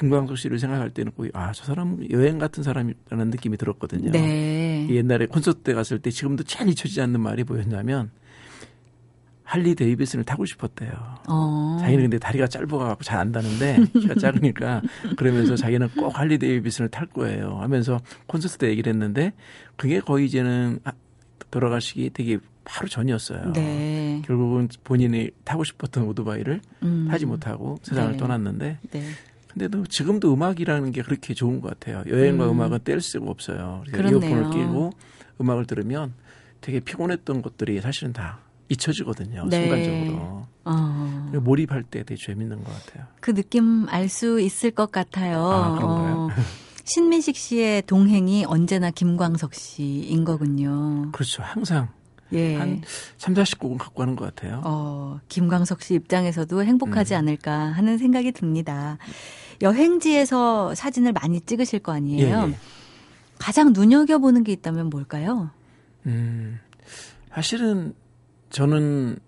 김광석 0.00 0.38
씨를 0.38 0.58
생각할 0.58 0.90
때는 0.90 1.12
거의 1.16 1.30
아 1.34 1.52
저 1.52 1.64
사람 1.64 1.98
여행 2.10 2.38
같은 2.38 2.62
사람이라는 2.62 3.30
느낌이 3.30 3.56
들었거든요. 3.56 4.10
네. 4.10 4.86
옛날에 4.90 5.26
콘서트 5.26 5.60
때 5.60 5.74
갔을 5.74 5.98
때 6.00 6.10
지금도 6.10 6.44
잘 6.44 6.68
잊혀지지 6.68 7.00
않는 7.02 7.20
말이 7.20 7.44
뭐였냐면 7.44 8.10
할리 9.44 9.74
데이비슨을 9.74 10.24
타고 10.24 10.46
싶었대요. 10.46 10.92
어. 11.28 11.76
자기는 11.80 12.04
근데 12.04 12.18
다리가 12.20 12.46
짧아갖고 12.46 13.02
잘 13.02 13.18
안 13.18 13.32
다는데 13.32 13.78
키가 13.98 14.14
작으니까 14.14 14.80
그러면서 15.16 15.56
자기는 15.56 15.88
꼭 15.96 16.16
할리 16.18 16.38
데이비슨을 16.38 16.88
탈 16.88 17.06
거예요. 17.06 17.58
하면서 17.60 17.98
콘서트 18.26 18.58
때 18.58 18.68
얘기를 18.68 18.92
했는데 18.92 19.32
그게 19.76 19.98
거의 20.00 20.26
이제는 20.26 20.78
돌아가시기 21.50 22.10
되게 22.10 22.38
바로 22.64 22.86
전이었어요. 22.88 23.52
네. 23.52 24.22
결국은 24.24 24.68
본인이 24.84 25.30
타고 25.42 25.64
싶었던 25.64 26.04
오토바이를 26.04 26.60
음. 26.84 27.08
타지 27.10 27.26
못하고 27.26 27.78
세상을 27.82 28.12
네. 28.12 28.16
떠났는데 28.18 28.78
네. 28.92 29.02
근데도 29.52 29.86
지금도 29.86 30.32
음악이라는 30.32 30.92
게 30.92 31.02
그렇게 31.02 31.34
좋은 31.34 31.60
것 31.60 31.68
같아요. 31.70 32.04
여행과 32.08 32.50
음. 32.50 32.60
악은 32.60 32.80
뗄 32.84 33.00
수가 33.00 33.30
없어요. 33.30 33.82
이어폰을 33.88 34.50
끼고 34.50 34.92
음악을 35.40 35.66
들으면 35.66 36.12
되게 36.60 36.80
피곤했던 36.80 37.42
것들이 37.42 37.80
사실은 37.80 38.12
다 38.12 38.40
잊혀지거든요. 38.68 39.46
네. 39.48 39.62
순간적으로. 39.62 40.46
어. 40.64 41.30
몰입할 41.32 41.82
때 41.82 42.04
되게 42.04 42.16
재밌는 42.22 42.62
것 42.62 42.72
같아요. 42.72 43.06
그 43.20 43.34
느낌 43.34 43.88
알 43.88 44.08
수 44.08 44.40
있을 44.40 44.70
것 44.70 44.92
같아요. 44.92 45.42
아, 45.44 45.74
그런가요? 45.76 46.14
어. 46.16 46.28
신민식 46.84 47.36
씨의 47.36 47.82
동행이 47.82 48.44
언제나 48.46 48.90
김광석 48.90 49.54
씨인 49.54 50.24
거군요. 50.24 51.10
그렇죠. 51.12 51.42
항상 51.42 51.88
예. 52.32 52.56
한 52.56 52.82
3, 53.18 53.34
40곡은 53.34 53.78
갖고 53.78 54.00
가는 54.00 54.16
것 54.16 54.24
같아요. 54.34 54.62
어, 54.64 55.20
김광석 55.28 55.82
씨 55.82 55.94
입장에서도 55.94 56.62
행복하지 56.64 57.14
음. 57.14 57.18
않을까 57.18 57.52
하는 57.52 57.98
생각이 57.98 58.32
듭니다. 58.32 58.98
여행지에서 59.62 60.74
사진을 60.74 61.12
많이 61.12 61.40
찍으실 61.40 61.80
거 61.80 61.92
아니에요? 61.92 62.44
예, 62.46 62.50
예. 62.50 62.56
가장 63.38 63.72
눈여겨보는 63.72 64.44
게 64.44 64.52
있다면 64.52 64.90
뭘까요? 64.90 65.50
음, 66.06 66.58
사실은 67.32 67.94
저는 68.50 69.18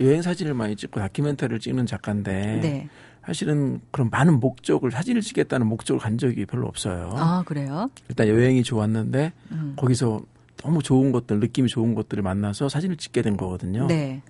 여행 0.00 0.22
사진을 0.22 0.54
많이 0.54 0.76
찍고 0.76 0.98
다큐멘터리를 0.98 1.60
찍는 1.60 1.86
작가인데 1.86 2.60
네. 2.62 2.88
사실은 3.24 3.80
그런 3.90 4.08
많은 4.10 4.40
목적을 4.40 4.90
사진을 4.90 5.20
찍겠다는 5.20 5.66
목적을 5.66 6.00
간 6.00 6.16
적이 6.16 6.46
별로 6.46 6.66
없어요. 6.66 7.12
아 7.14 7.42
그래요? 7.44 7.90
일단 8.08 8.28
여행이 8.28 8.62
좋았는데 8.62 9.32
음. 9.52 9.74
거기서 9.76 10.22
너무 10.62 10.82
좋은 10.82 11.12
것들, 11.12 11.40
느낌이 11.40 11.68
좋은 11.68 11.94
것들을 11.94 12.22
만나서 12.22 12.68
사진을 12.68 12.96
찍게 12.96 13.22
된 13.22 13.36
거거든요. 13.36 13.86
네. 13.86 14.22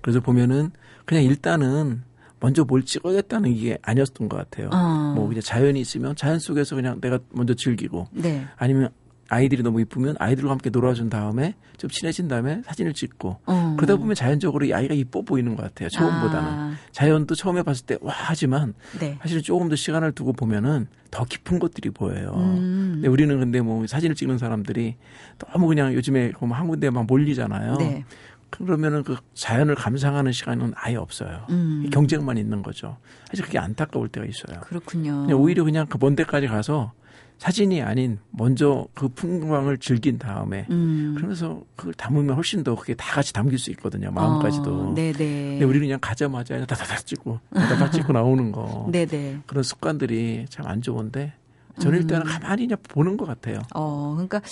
그래서 0.00 0.20
보면은 0.20 0.70
그냥 1.04 1.24
일단은 1.24 2.02
먼저 2.40 2.64
뭘 2.64 2.84
찍어야겠다는 2.84 3.54
게 3.56 3.78
아니었던 3.82 4.28
것 4.28 4.36
같아요. 4.36 4.70
어. 4.72 5.12
뭐 5.16 5.26
그냥 5.26 5.40
자연이 5.40 5.80
있으면 5.80 6.14
자연 6.14 6.38
속에서 6.38 6.76
그냥 6.76 7.00
내가 7.00 7.18
먼저 7.30 7.54
즐기고 7.54 8.08
네. 8.12 8.46
아니면 8.56 8.90
아이들이 9.28 9.62
너무 9.62 9.80
이쁘면 9.80 10.16
아이들과 10.18 10.50
함께 10.52 10.70
놀아준 10.70 11.10
다음에 11.10 11.54
좀 11.76 11.90
친해진 11.90 12.28
다음에 12.28 12.62
사진을 12.64 12.94
찍고 12.94 13.40
어. 13.46 13.74
그러다 13.76 13.96
보면 13.96 14.14
자연적으로 14.14 14.64
이 14.64 14.72
아이가 14.72 14.94
이뻐 14.94 15.22
보이는 15.22 15.54
것 15.54 15.62
같아요. 15.62 15.88
처음보다는 15.90 16.48
아. 16.48 16.74
자연도 16.92 17.34
처음에 17.34 17.62
봤을 17.62 17.84
때 17.86 17.96
와 18.00 18.12
하지만 18.16 18.74
네. 18.98 19.18
사실은 19.20 19.42
조금 19.42 19.68
더 19.68 19.76
시간을 19.76 20.12
두고 20.12 20.32
보면은 20.32 20.86
더 21.10 21.24
깊은 21.24 21.58
것들이 21.58 21.90
보여요. 21.90 22.32
음. 22.36 22.90
근데 22.94 23.08
우리는 23.08 23.38
근데 23.38 23.60
뭐 23.60 23.86
사진을 23.86 24.14
찍는 24.16 24.38
사람들이 24.38 24.96
너무 25.38 25.66
그냥 25.68 25.92
요즘에 25.94 26.32
한 26.40 26.68
군데만 26.68 27.06
몰리잖아요. 27.06 27.76
네. 27.76 28.04
그러면은 28.50 29.02
그 29.02 29.16
자연을 29.34 29.74
감상하는 29.74 30.32
시간은 30.32 30.72
아예 30.74 30.96
없어요. 30.96 31.44
음. 31.50 31.88
경쟁만 31.92 32.38
있는 32.38 32.62
거죠. 32.62 32.96
사실 33.28 33.44
그게 33.44 33.58
안타까울 33.58 34.08
때가 34.08 34.24
있어요. 34.26 34.60
그렇군요. 34.60 35.26
오히려 35.36 35.64
그냥 35.64 35.86
그 35.86 35.98
먼 35.98 36.16
데까지 36.16 36.46
가서 36.46 36.92
사진이 37.38 37.80
아닌 37.82 38.18
먼저 38.30 38.86
그 38.94 39.08
풍광을 39.08 39.78
즐긴 39.78 40.18
다음에 40.18 40.66
음. 40.70 41.14
그러면서 41.16 41.62
그걸 41.76 41.94
담으면 41.94 42.34
훨씬 42.34 42.64
더 42.64 42.74
그게 42.74 42.94
다 42.94 43.14
같이 43.14 43.32
담길 43.32 43.58
수 43.58 43.70
있거든요. 43.72 44.10
마음까지도. 44.10 44.74
어, 44.90 44.94
네네. 44.94 45.12
근데 45.12 45.64
우리는 45.64 45.86
그냥 45.86 45.98
가자마자 46.00 46.58
다다다 46.66 46.96
찍고 46.96 47.38
다다다 47.54 47.90
찍고 47.92 48.12
나오는 48.12 48.50
거. 48.52 48.88
네네. 48.90 49.40
그런 49.46 49.62
습관들이 49.62 50.46
참 50.50 50.66
안 50.68 50.82
좋은데 50.82 51.32
저는 51.78 52.00
일단은 52.00 52.26
음. 52.26 52.30
가만히 52.30 52.66
그냥 52.66 52.78
보는 52.88 53.16
것 53.16 53.24
같아요. 53.24 53.60
어, 53.74 54.12
그러니까 54.14 54.42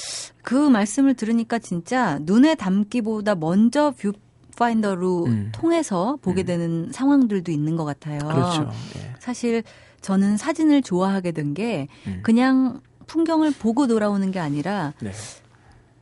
그 0.43 0.55
말씀을 0.55 1.15
들으니까 1.15 1.59
진짜 1.59 2.19
눈에 2.23 2.55
담기보다 2.55 3.35
먼저 3.35 3.91
뷰 3.99 4.13
파인더로 4.57 5.25
음. 5.27 5.53
통해서 5.53 6.17
보게 6.23 6.43
음. 6.45 6.47
되는 6.47 6.93
상황들도 6.93 7.53
있는 7.53 7.77
것 7.77 7.85
같아요. 7.85 8.19
그렇죠. 8.21 8.71
네. 8.95 9.15
사실 9.19 9.63
저는 10.01 10.37
사진을 10.37 10.83
좋아하게 10.83 11.33
된게 11.33 11.89
음. 12.07 12.21
그냥 12.23 12.81
풍경을 13.07 13.53
보고 13.53 13.87
돌아오는 13.87 14.31
게 14.31 14.39
아니라 14.39 14.93
네. 15.01 15.13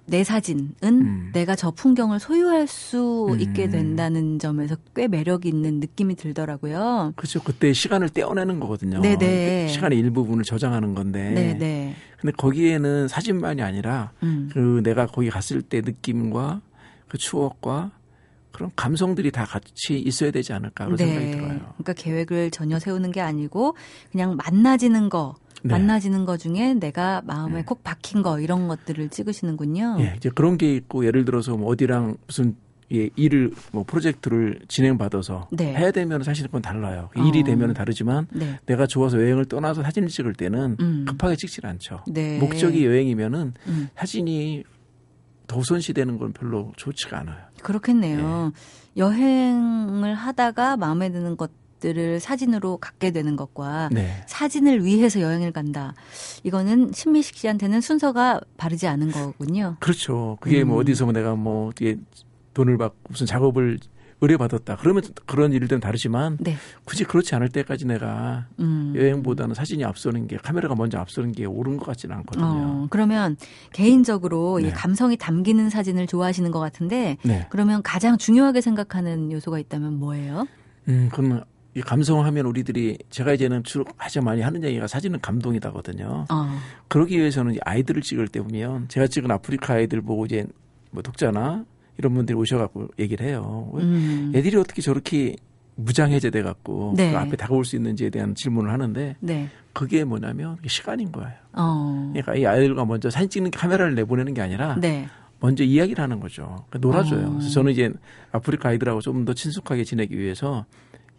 내 0.06 0.22
사진은 0.22 0.72
음. 0.82 1.30
내가 1.32 1.56
저 1.56 1.70
풍경을 1.70 2.20
소유할 2.20 2.66
수 2.66 3.28
음. 3.30 3.40
있게 3.40 3.68
된다는 3.68 4.38
점에서 4.38 4.76
꽤 4.94 5.08
매력 5.08 5.46
있는 5.46 5.80
느낌이 5.80 6.14
들더라고요. 6.16 7.14
그렇죠. 7.16 7.42
그때 7.42 7.72
시간을 7.72 8.10
떼어내는 8.10 8.60
거거든요. 8.60 9.00
네네. 9.00 9.68
시간의 9.68 9.98
일부분을 9.98 10.44
저장하는 10.44 10.94
건데. 10.94 11.30
네네. 11.30 11.96
근데 12.20 12.32
거기에는 12.36 13.08
사진만이 13.08 13.62
아니라 13.62 14.12
음. 14.22 14.50
그 14.52 14.82
내가 14.84 15.06
거기 15.06 15.30
갔을 15.30 15.62
때 15.62 15.80
느낌과 15.80 16.60
그 17.08 17.16
추억과 17.18 17.92
그런 18.54 18.70
감성들이 18.76 19.32
다 19.32 19.44
같이 19.44 19.98
있어야 19.98 20.30
되지 20.30 20.52
않을까 20.52 20.84
그런 20.84 20.96
네. 20.96 21.06
생각이 21.06 21.30
들어요. 21.32 21.58
그러니까 21.76 21.92
계획을 21.92 22.52
전혀 22.52 22.78
세우는 22.78 23.10
게 23.10 23.20
아니고 23.20 23.76
그냥 24.12 24.36
만나지는 24.36 25.08
거 25.08 25.34
네. 25.62 25.72
만나지는 25.72 26.24
것 26.24 26.38
중에 26.38 26.74
내가 26.74 27.20
마음에 27.24 27.56
네. 27.56 27.64
꼭 27.64 27.82
박힌 27.82 28.22
거 28.22 28.38
이런 28.38 28.68
것들을 28.68 29.08
찍으시는군요. 29.08 29.96
예, 30.00 30.14
이제 30.16 30.30
그런 30.32 30.56
게 30.56 30.74
있고 30.76 31.04
예를 31.04 31.24
들어서 31.24 31.56
뭐 31.56 31.68
어디랑 31.70 32.16
무슨 32.26 32.54
예, 32.92 33.10
일을 33.16 33.50
뭐 33.72 33.82
프로젝트를 33.82 34.60
진행받아서 34.68 35.48
네. 35.50 35.74
해야 35.74 35.90
되면 35.90 36.22
사실 36.22 36.46
그건 36.46 36.62
달라요. 36.62 37.10
어. 37.16 37.22
일이 37.24 37.42
되면 37.42 37.74
다르지만 37.74 38.28
네. 38.30 38.60
내가 38.66 38.86
좋아서 38.86 39.18
여행을 39.18 39.46
떠나서 39.46 39.82
사진을 39.82 40.08
찍을 40.08 40.34
때는 40.34 40.76
음. 40.78 41.04
급하게 41.08 41.34
찍질 41.34 41.66
않죠. 41.66 42.04
네. 42.06 42.38
목적이 42.38 42.86
여행이면은 42.86 43.54
음. 43.66 43.88
사진이 43.96 44.64
더 45.46 45.58
우선시되는 45.58 46.18
건 46.18 46.32
별로 46.32 46.72
좋지가 46.76 47.20
않아요. 47.20 47.38
그렇겠네요. 47.64 48.52
예. 48.54 49.00
여행을 49.00 50.14
하다가 50.14 50.76
마음에 50.76 51.10
드는 51.10 51.36
것 51.36 51.50
것들을 51.84 52.18
사진으로 52.20 52.78
갖게 52.78 53.10
되는 53.10 53.36
것과 53.36 53.90
네. 53.92 54.24
사진을 54.26 54.84
위해서 54.84 55.20
여행을 55.20 55.52
간다. 55.52 55.94
이거는 56.42 56.92
신미식 56.92 57.36
씨한테는 57.36 57.82
순서가 57.82 58.40
바르지 58.56 58.88
않은 58.88 59.10
거군요. 59.12 59.76
그렇죠. 59.80 60.38
그게 60.40 60.64
뭐 60.64 60.64
음. 60.64 60.68
뭐 60.74 60.80
어디서 60.80 61.12
내가 61.12 61.34
뭐 61.34 61.72
돈을 62.54 62.78
받고 62.78 62.96
무슨 63.10 63.26
작업을 63.26 63.78
의뢰받았다. 64.24 64.76
그러면 64.76 65.02
그런 65.26 65.52
일들은 65.52 65.80
다르지만 65.80 66.38
네. 66.40 66.56
굳이 66.84 67.04
그렇지 67.04 67.34
않을 67.34 67.48
때까지 67.48 67.86
내가 67.86 68.46
음. 68.58 68.92
여행보다는 68.96 69.54
사진이 69.54 69.84
앞서는 69.84 70.26
게 70.26 70.36
카메라가 70.36 70.74
먼저 70.74 70.98
앞서는 70.98 71.32
게 71.32 71.44
옳은 71.44 71.76
것 71.76 71.86
같지는 71.86 72.16
않거든요. 72.16 72.46
어, 72.46 72.86
그러면 72.90 73.36
개인적으로 73.72 74.58
네. 74.60 74.68
이 74.68 74.70
감성이 74.70 75.16
담기는 75.16 75.70
사진을 75.70 76.06
좋아하시는 76.06 76.50
것 76.50 76.58
같은데 76.60 77.16
네. 77.22 77.46
그러면 77.50 77.82
가장 77.82 78.18
중요하게 78.18 78.60
생각하는 78.60 79.32
요소가 79.32 79.58
있다면 79.58 79.98
뭐예요? 79.98 80.46
음, 80.88 81.08
그러면 81.12 81.44
이 81.76 81.80
감성하면 81.80 82.46
우리들이 82.46 82.98
제가 83.10 83.32
이제는 83.32 83.64
주로 83.64 83.84
가장 83.84 84.24
많이 84.24 84.42
하는 84.42 84.62
얘기가 84.62 84.86
사진은 84.86 85.20
감동이다거든요. 85.20 86.26
어. 86.30 86.58
그러기 86.88 87.18
위해서는 87.18 87.56
아이들을 87.64 88.00
찍을 88.02 88.28
때 88.28 88.40
보면 88.40 88.88
제가 88.88 89.08
찍은 89.08 89.30
아프리카 89.30 89.74
아이들 89.74 90.00
보고 90.00 90.24
이제 90.24 90.46
뭐 90.92 91.02
독자나 91.02 91.64
이런 91.98 92.14
분들이 92.14 92.36
오셔갖고 92.36 92.88
얘기를 92.98 93.26
해요. 93.26 93.70
음. 93.74 94.32
애들이 94.34 94.56
어떻게 94.56 94.82
저렇게 94.82 95.36
무장해제돼 95.76 96.42
갖고 96.42 96.94
네. 96.96 97.10
그 97.10 97.18
앞에 97.18 97.36
다가올 97.36 97.64
수 97.64 97.76
있는지에 97.76 98.10
대한 98.10 98.34
질문을 98.34 98.70
하는데 98.72 99.16
네. 99.20 99.48
그게 99.72 100.04
뭐냐면 100.04 100.56
시간인 100.66 101.10
거예요. 101.10 101.32
어. 101.52 102.10
그러니까 102.12 102.36
이 102.36 102.46
아이들과 102.46 102.84
먼저 102.84 103.10
사진 103.10 103.28
찍는 103.28 103.50
카메라를 103.50 103.94
내보내는 103.96 104.34
게 104.34 104.40
아니라 104.40 104.76
네. 104.80 105.08
먼저 105.40 105.64
이야기를 105.64 106.02
하는 106.02 106.20
거죠. 106.20 106.64
그러니까 106.70 106.78
놀아줘요. 106.78 107.26
어. 107.26 107.30
그래서 107.32 107.50
저는 107.50 107.72
이제 107.72 107.92
아프리카 108.32 108.68
아이들하고 108.70 109.00
좀 109.00 109.24
더 109.24 109.34
친숙하게 109.34 109.84
지내기 109.84 110.16
위해서 110.18 110.64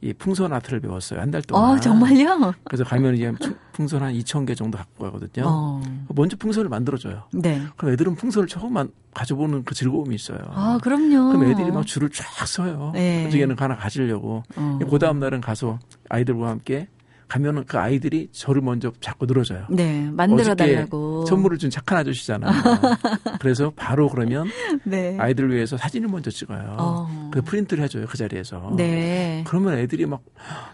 이 0.01 0.13
풍선 0.13 0.53
아트를 0.53 0.79
배웠어요. 0.81 1.19
한 1.21 1.31
달 1.31 1.41
동안. 1.41 1.71
어, 1.77 1.79
정말요? 1.79 2.53
그래서 2.65 2.83
가면 2.83 3.15
이제 3.15 3.33
풍선 3.71 4.03
한 4.03 4.13
2천 4.13 4.45
개 4.45 4.53
정도 4.53 4.77
갖고 4.77 5.05
가거든요. 5.05 5.45
어. 5.47 5.81
먼저 6.13 6.37
풍선을 6.37 6.69
만들어줘요. 6.69 7.23
네. 7.33 7.61
그럼 7.77 7.93
애들은 7.93 8.15
풍선을 8.15 8.47
처음 8.47 8.75
가져보는 9.13 9.63
그 9.63 9.73
즐거움이 9.73 10.13
있어요. 10.15 10.39
아, 10.49 10.77
그럼요. 10.83 11.31
그럼 11.31 11.45
애들이 11.45 11.71
막 11.71 11.85
줄을 11.85 12.09
쫙 12.09 12.45
서요. 12.47 12.91
네. 12.93 13.23
그중에는 13.25 13.55
하나 13.57 13.75
가지려고. 13.75 14.43
어. 14.55 14.79
그 14.89 14.99
다음 14.99 15.19
날은 15.19 15.41
가서 15.41 15.79
아이들과 16.09 16.49
함께 16.49 16.87
가면은 17.27 17.63
그 17.65 17.77
아이들이 17.79 18.29
저를 18.31 18.61
먼저 18.61 18.91
자꾸 19.01 19.25
늘어져요. 19.25 19.65
네, 19.69 20.07
만들어 20.11 20.53
달라고. 20.55 21.25
선물을 21.25 21.57
준 21.57 21.69
착한 21.69 21.97
아저씨잖아요. 21.97 22.51
그래서 23.41 23.71
바로 23.75 24.07
그러면 24.09 24.47
네. 24.83 25.17
아이들을 25.19 25.53
위해서 25.53 25.75
사진을 25.77 26.07
먼저 26.09 26.29
찍어요. 26.29 26.75
어. 26.77 27.29
그 27.31 27.41
프린트를 27.41 27.83
해줘요 27.83 28.05
그 28.07 28.17
자리에서. 28.17 28.73
네. 28.77 29.43
그러면 29.47 29.77
애들이 29.79 30.05
막 30.05 30.21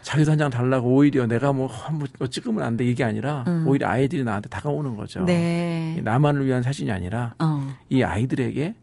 자기도 0.02 0.32
한 0.32 0.42
장 0.42 0.50
달라고 0.50 0.90
오히려 0.94 1.28
내가 1.28 1.54
뭐, 1.54 1.70
뭐 2.18 2.28
찍으면 2.28 2.64
안 2.64 2.76
돼 2.78 2.84
이게 2.86 3.04
아니라 3.04 3.44
음. 3.48 3.66
오히려 3.68 3.88
아이들이 3.88 4.24
나한테 4.24 4.50
다가오는 4.50 4.96
거죠. 4.96 5.24
네. 5.24 6.00
나만을 6.04 6.46
위한 6.48 6.64
사진이 6.64 6.90
아니라 6.92 7.36
어. 7.40 7.68
이 7.90 8.02
아이들에게 8.02 8.74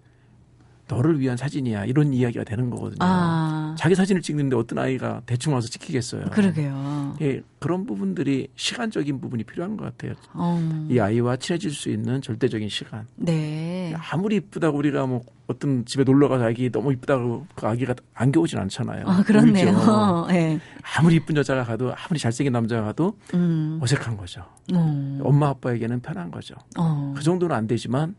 너를 0.88 1.20
위한 1.20 1.36
사진이야 1.36 1.84
이런 1.84 2.12
이야기가 2.12 2.44
되는 2.44 2.70
거거든요. 2.70 2.98
아. 3.00 3.74
자기 3.78 3.94
사진을 3.94 4.22
찍는데 4.22 4.56
어떤 4.56 4.78
아이가 4.78 5.22
대충 5.26 5.54
와서 5.54 5.68
찍히겠어요. 5.68 6.24
그러게요. 6.30 7.16
예, 7.20 7.42
그런 7.58 7.86
부분들이 7.86 8.48
시간적인 8.56 9.20
부분이 9.20 9.44
필요한 9.44 9.76
것 9.76 9.84
같아요. 9.84 10.14
어. 10.32 10.86
이 10.90 10.98
아이와 10.98 11.36
친해질 11.36 11.70
수 11.70 11.90
있는 11.90 12.20
절대적인 12.20 12.68
시간. 12.68 13.06
네. 13.16 13.94
아무리 14.10 14.36
이쁘다고 14.36 14.78
우리가 14.78 15.06
뭐 15.06 15.22
어떤 15.46 15.84
집에 15.84 16.04
놀러 16.04 16.28
가서 16.28 16.44
아기 16.44 16.70
너무 16.70 16.92
이쁘다고 16.92 17.46
그 17.54 17.66
아기가 17.66 17.94
안겨오진 18.14 18.58
않잖아요. 18.58 19.04
아, 19.06 19.22
그렇네요. 19.22 20.26
네. 20.28 20.58
아무리 20.96 21.16
이쁜 21.16 21.36
여자가 21.36 21.64
가도 21.64 21.94
아무리 21.94 22.18
잘생긴 22.18 22.52
남자가 22.52 22.82
가도 22.82 23.16
음. 23.34 23.78
어색한 23.82 24.16
거죠. 24.16 24.44
음. 24.72 25.20
엄마 25.22 25.48
아빠에게는 25.48 26.00
편한 26.00 26.30
거죠. 26.30 26.54
어. 26.78 27.14
그 27.16 27.22
정도는 27.22 27.54
안 27.54 27.66
되지만 27.66 28.14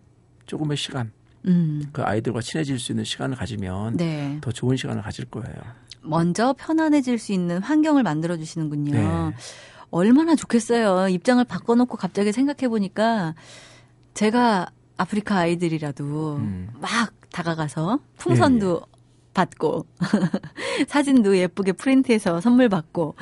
조금의 0.46 0.78
시간 0.78 1.12
음. 1.46 1.84
그 1.92 2.04
아이들과 2.04 2.42
친해질 2.42 2.80
수 2.80 2.92
있는 2.92 3.04
시간을 3.04 3.38
가지면 3.38 3.98
네. 3.98 4.38
더 4.42 4.52
좋은 4.52 4.76
시간을 4.76 5.02
가질 5.02 5.26
거예요. 5.26 5.56
먼저 6.02 6.54
편안해질 6.58 7.18
수 7.20 7.34
있는 7.34 7.62
환경을 7.62 8.04
만들어 8.04 8.38
주시는군요. 8.38 8.92
네. 8.92 9.36
얼마나 9.92 10.36
좋겠어요. 10.36 11.10
입장을 11.10 11.44
바꿔놓고 11.44 11.98
갑자기 11.98 12.32
생각해 12.32 12.70
보니까 12.70 13.36
제가 14.14 14.70
아프리카 14.98 15.38
아이들이라도 15.38 16.36
음. 16.38 16.70
막 16.80 17.14
다가가서 17.32 18.00
풍선도 18.18 18.80
네. 18.80 19.00
받고 19.34 19.86
사진도 20.88 21.38
예쁘게 21.38 21.74
프린트해서 21.74 22.42
선물 22.42 22.70
받고 22.70 23.16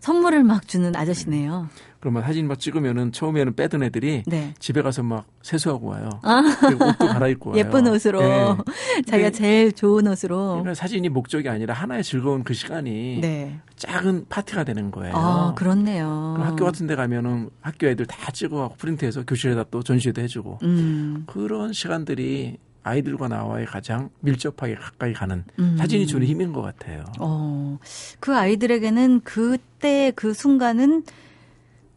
선물을 0.00 0.44
막 0.44 0.68
주는 0.68 0.94
아저씨네요. 0.94 1.68
그러면 2.02 2.24
사진 2.24 2.48
막 2.48 2.58
찍으면은 2.58 3.12
처음에는 3.12 3.54
빼던 3.54 3.84
애들이 3.84 4.24
네. 4.26 4.54
집에 4.58 4.82
가서 4.82 5.04
막 5.04 5.24
세수하고 5.42 5.86
와요. 5.86 6.08
아. 6.22 6.42
옷도 6.64 7.06
갈아입고 7.06 7.50
와요. 7.54 7.60
예쁜 7.60 7.86
옷으로 7.86 8.20
네. 8.20 8.56
자기가 9.06 9.30
제일 9.30 9.70
좋은 9.72 10.08
옷으로. 10.08 10.48
그러니까 10.48 10.74
사진이 10.74 11.08
목적이 11.10 11.48
아니라 11.48 11.74
하나의 11.74 12.02
즐거운 12.02 12.42
그 12.42 12.54
시간이 12.54 13.20
네. 13.20 13.60
작은 13.76 14.26
파티가 14.28 14.64
되는 14.64 14.90
거예요. 14.90 15.14
아, 15.14 15.54
그렇네요. 15.54 16.38
학교 16.40 16.64
같은 16.64 16.88
데 16.88 16.96
가면은 16.96 17.50
학교 17.60 17.86
애들 17.86 18.06
다 18.06 18.32
찍어갖고 18.32 18.74
프린트해서 18.78 19.24
교실에다 19.24 19.66
또 19.70 19.84
전시도 19.84 20.20
해주고 20.22 20.58
음. 20.64 21.22
그런 21.28 21.72
시간들이 21.72 22.58
아이들과 22.82 23.28
나와의 23.28 23.66
가장 23.66 24.10
밀접하게 24.18 24.74
가까이 24.74 25.12
가는 25.12 25.44
음. 25.60 25.76
사진이 25.78 26.08
주는 26.08 26.26
힘인 26.26 26.52
것 26.52 26.62
같아요. 26.62 27.04
어, 27.20 27.78
그 28.18 28.34
아이들에게는 28.34 29.20
그때 29.20 30.12
그 30.16 30.34
순간은 30.34 31.04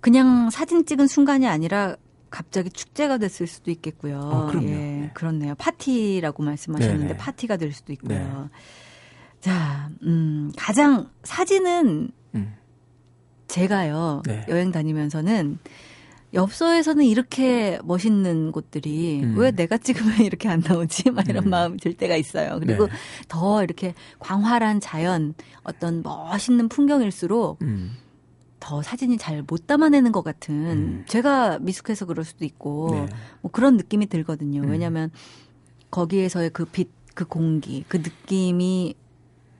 그냥 0.05 0.51
사진 0.51 0.85
찍은 0.85 1.07
순간이 1.07 1.47
아니라 1.47 1.95
갑자기 2.29 2.69
축제가 2.69 3.17
됐을 3.17 3.47
수도 3.47 3.71
있겠고요. 3.71 4.19
어, 4.19 4.45
그럼요. 4.45 4.67
예, 4.67 4.75
네. 4.75 5.11
그렇네요. 5.15 5.55
파티라고 5.55 6.43
말씀하셨는데 6.43 7.05
네네. 7.07 7.17
파티가 7.17 7.57
될 7.57 7.73
수도 7.73 7.91
있고요. 7.93 8.19
네. 8.19 8.49
자, 9.41 9.89
음, 10.03 10.51
가장 10.55 11.09
사진은 11.23 12.11
음. 12.35 12.53
제가요 13.47 14.21
네. 14.27 14.45
여행 14.47 14.71
다니면서는 14.71 15.57
엽서에서는 16.35 17.03
이렇게 17.03 17.79
멋있는 17.83 18.51
곳들이 18.51 19.23
음. 19.23 19.35
왜 19.39 19.49
내가 19.49 19.79
찍으면 19.79 20.19
이렇게 20.21 20.49
안 20.49 20.59
나오지? 20.59 21.09
막 21.09 21.27
이런 21.27 21.45
음. 21.45 21.49
마음이 21.49 21.77
들 21.79 21.95
때가 21.95 22.15
있어요. 22.15 22.59
그리고 22.59 22.85
네. 22.85 22.93
더 23.27 23.63
이렇게 23.63 23.95
광활한 24.19 24.81
자연, 24.81 25.33
어떤 25.63 26.03
멋있는 26.03 26.69
풍경일수록 26.69 27.59
음. 27.63 27.97
더 28.65 28.81
사진이 28.81 29.19
잘 29.19 29.43
못 29.47 29.67
담아내는 29.67 30.11
것 30.11 30.23
같은 30.23 30.55
음. 30.55 31.05
제가 31.07 31.59
미숙해서 31.59 32.05
그럴 32.05 32.25
수도 32.25 32.45
있고 32.45 32.89
네. 32.93 33.05
뭐 33.41 33.51
그런 33.51 33.77
느낌이 33.77 34.07
들거든요. 34.07 34.61
음. 34.61 34.69
왜냐하면 34.69 35.11
거기에서의 35.91 36.49
그 36.49 36.65
빛, 36.65 36.89
그 37.13 37.25
공기, 37.25 37.85
그 37.87 37.97
느낌이 37.97 38.95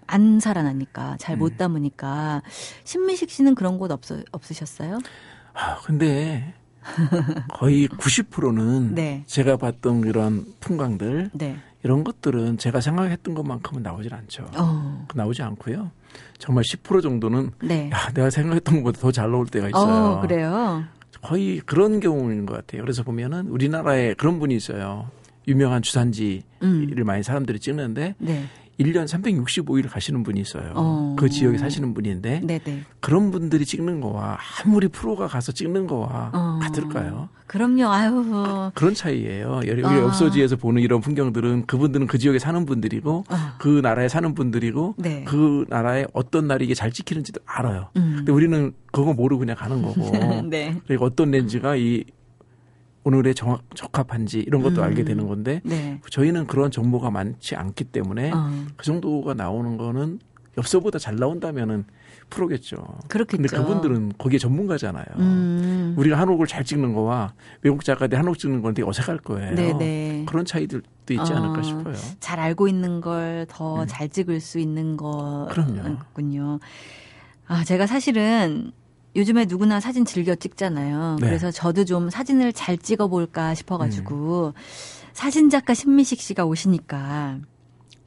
안 0.08 0.40
살아나니까 0.40 1.18
잘못 1.20 1.52
음. 1.54 1.58
담으니까 1.58 2.42
신미식 2.84 3.30
씨는 3.30 3.54
그런 3.54 3.78
곳 3.78 3.92
없, 3.92 4.02
없으셨어요? 4.32 4.98
아 5.54 5.78
근데 5.84 6.56
거의 7.54 7.88
90%는 7.88 8.96
네. 8.96 9.24
제가 9.28 9.58
봤던 9.58 10.06
이런 10.06 10.52
풍광들 10.62 11.30
네. 11.34 11.58
이런 11.84 12.04
것들은 12.04 12.58
제가 12.58 12.82
생각했던 12.82 13.36
것만큼은 13.36 13.84
나오질 13.84 14.16
않죠. 14.16 14.50
어. 14.58 15.06
나오지 15.14 15.44
않고요. 15.44 15.92
정말 16.38 16.64
10% 16.64 17.02
정도는 17.02 17.52
네. 17.62 17.90
야 17.94 18.12
내가 18.14 18.30
생각했던 18.30 18.76
것보다 18.84 19.00
더 19.00 19.12
잘 19.12 19.32
나올 19.32 19.46
때가 19.48 19.70
있어요. 19.70 19.94
어, 20.18 20.22
그래요. 20.22 20.84
거의 21.22 21.60
그런 21.66 22.00
경우인 22.00 22.46
것 22.46 22.56
같아요. 22.56 22.82
그래서 22.82 23.04
보면은 23.04 23.48
우리나라에 23.48 24.14
그런 24.14 24.40
분이 24.40 24.56
있어요. 24.56 25.10
유명한 25.48 25.82
주산지를 25.82 26.44
음. 26.64 26.90
많이 27.06 27.24
사람들이 27.24 27.60
찍는데 27.60 28.16
네. 28.18 28.46
1년 28.80 29.06
365일 29.08 29.90
가시는 29.90 30.24
분이 30.24 30.40
있어요. 30.42 30.74
어. 30.76 31.16
그 31.18 31.30
지역에 31.30 31.58
사시는 31.58 31.94
분인데 31.94 32.42
네네. 32.42 32.84
그런 33.00 33.32
분들이 33.32 33.66
찍는 33.66 34.02
거와 34.02 34.38
아무리 34.64 34.88
프로가 34.88 35.28
가서 35.28 35.52
찍는 35.52 35.88
거와 35.88 36.32
어. 36.34 36.60
같을까요? 36.62 37.30
그럼요. 37.48 37.86
아유. 37.88 38.72
그, 38.74 38.84
런 38.84 38.94
차이예요. 38.94 39.62
우리 39.64 39.86
아. 39.86 39.98
엽서지에서 40.00 40.56
보는 40.56 40.82
이런 40.82 41.00
풍경들은 41.00 41.68
그분들은 41.68 42.08
그 42.08 42.18
지역에 42.18 42.40
사는 42.40 42.66
분들이고 42.66 43.26
아. 43.30 43.56
그 43.60 43.80
나라에 43.82 44.08
사는 44.08 44.34
분들이고 44.34 44.96
네. 44.98 45.24
그 45.26 45.66
나라에 45.70 46.06
어떤 46.14 46.48
날이 46.48 46.66
이게 46.66 46.74
잘 46.74 46.92
찍히는지도 46.92 47.42
알아요. 47.46 47.90
음. 47.98 48.16
근데 48.18 48.32
우리는 48.32 48.74
그거 48.92 49.14
모르고 49.14 49.40
그냥 49.40 49.56
가는 49.56 49.82
거고. 49.82 50.12
네. 50.50 50.82
그리고 50.88 51.06
어떤 51.06 51.32
렌즈가 51.32 51.76
이 51.76 52.04
오늘의 53.06 53.36
정확, 53.36 53.62
적합한지 53.76 54.40
이런 54.40 54.62
것도 54.64 54.82
음. 54.82 54.84
알게 54.84 55.04
되는 55.04 55.28
건데 55.28 55.62
네. 55.64 56.02
저희는 56.10 56.48
그런 56.48 56.72
정보가 56.72 57.12
많지 57.12 57.56
않기 57.56 57.86
때문에 57.86 58.32
어. 58.34 58.66
그 58.76 58.86
정도가 58.86 59.36
나오는 59.36 59.78
거는 59.78 60.20
엽서보다 60.58 60.98
잘 60.98 61.16
나온다면은 61.16 61.86
프로겠죠. 62.30 62.78
그렇겠죠. 63.08 63.44
근데 63.44 63.56
그분들은 63.56 64.14
거기에 64.18 64.40
전문가잖아요. 64.40 65.06
음. 65.20 65.94
우리가 65.98 66.18
한옥을 66.18 66.48
잘 66.48 66.64
찍는 66.64 66.94
거와 66.94 67.34
외국 67.62 67.84
작가들이 67.84 68.18
한옥 68.18 68.40
찍는 68.40 68.64
건 68.64 68.74
되게 68.74 68.88
어색할 68.88 69.20
거예요. 69.20 69.54
네네. 69.54 69.74
네. 69.78 70.26
그런 70.28 70.44
차이들도 70.44 70.88
있지 71.12 71.34
어, 71.34 71.36
않을까 71.36 71.62
싶어요. 71.62 71.94
잘 72.20 72.40
알고 72.40 72.68
있는 72.68 73.02
걸 73.02 73.46
더잘 73.50 74.08
음. 74.08 74.10
찍을 74.10 74.40
수 74.40 74.58
있는 74.58 74.98
거군요. 74.98 76.60
아, 77.46 77.64
제가 77.64 77.86
사실은 77.86 78.72
요즘에 79.16 79.46
누구나 79.46 79.80
사진 79.80 80.06
즐겨 80.06 80.36
찍잖아요. 80.36 81.18
네. 81.20 81.28
그래서 81.28 81.52
저도 81.52 81.86
좀 81.86 82.10
사진을 82.10 82.54
잘 82.54 82.78
찍어볼까 82.78 83.54
싶어가지고 83.54 84.54
음. 84.56 84.62
사진 85.14 85.50
작가 85.50 85.74
신미식 85.74 86.20
씨가 86.20 86.46
오시니까 86.46 87.40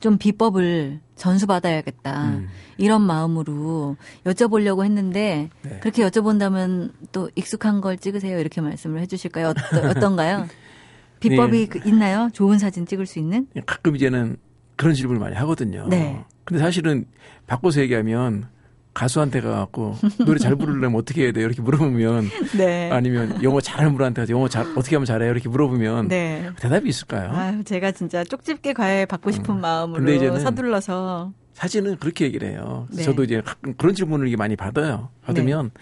좀 0.00 0.18
비법을 0.18 1.00
전수받아야겠다. 1.16 2.24
음. 2.28 2.48
이런 2.76 3.02
마음으로 3.02 3.96
여쭤보려고 4.24 4.84
했는데 4.84 5.50
네. 5.62 5.78
그렇게 5.80 6.06
여쭤본다면 6.06 6.92
또 7.10 7.30
익숙한 7.34 7.80
걸 7.80 7.96
찍으세요. 7.98 8.38
이렇게 8.38 8.60
말씀을 8.60 9.00
해주실까요? 9.00 9.54
어떤, 9.88 10.16
가요 10.16 10.46
비법이 11.20 11.68
네. 11.68 11.80
있나요? 11.86 12.30
좋은 12.32 12.58
사진 12.58 12.86
찍을 12.86 13.06
수 13.06 13.18
있는? 13.18 13.48
가끔 13.66 13.96
이제는 13.96 14.36
그런 14.76 14.94
질문을 14.94 15.20
많이 15.20 15.34
하거든요. 15.36 15.88
네. 15.88 16.24
근데 16.44 16.62
사실은 16.62 17.06
바꿔서 17.46 17.80
얘기하면 17.80 18.48
가수한테 18.94 19.40
가갖고 19.40 19.96
노래 20.24 20.38
잘 20.38 20.56
부르려면 20.56 20.98
어떻게 20.98 21.24
해야 21.24 21.32
돼요? 21.32 21.46
이렇게 21.46 21.62
물어보면 21.62 22.28
네. 22.58 22.90
아니면 22.90 23.42
영어 23.42 23.60
잘하는 23.60 23.92
분한테 23.94 24.22
가서 24.22 24.32
영어 24.32 24.48
잘 24.48 24.66
어떻게 24.76 24.96
하면 24.96 25.06
잘해요? 25.06 25.30
이렇게 25.30 25.48
물어보면 25.48 26.08
네. 26.08 26.50
대답이 26.58 26.88
있을까요? 26.88 27.30
아유, 27.32 27.62
제가 27.64 27.92
진짜 27.92 28.24
쪽집게 28.24 28.72
과외 28.72 29.06
받고 29.06 29.30
싶은 29.30 29.56
음. 29.56 29.60
마음으로 29.60 30.38
서둘러서 30.38 31.32
사진은 31.54 31.96
그렇게 31.98 32.24
얘기를 32.24 32.48
해요. 32.48 32.86
네. 32.92 33.02
저도 33.02 33.24
이제 33.24 33.42
그런 33.76 33.94
질문을 33.94 34.34
많이 34.36 34.54
받아요. 34.56 35.10
받으면 35.24 35.70
네. 35.74 35.80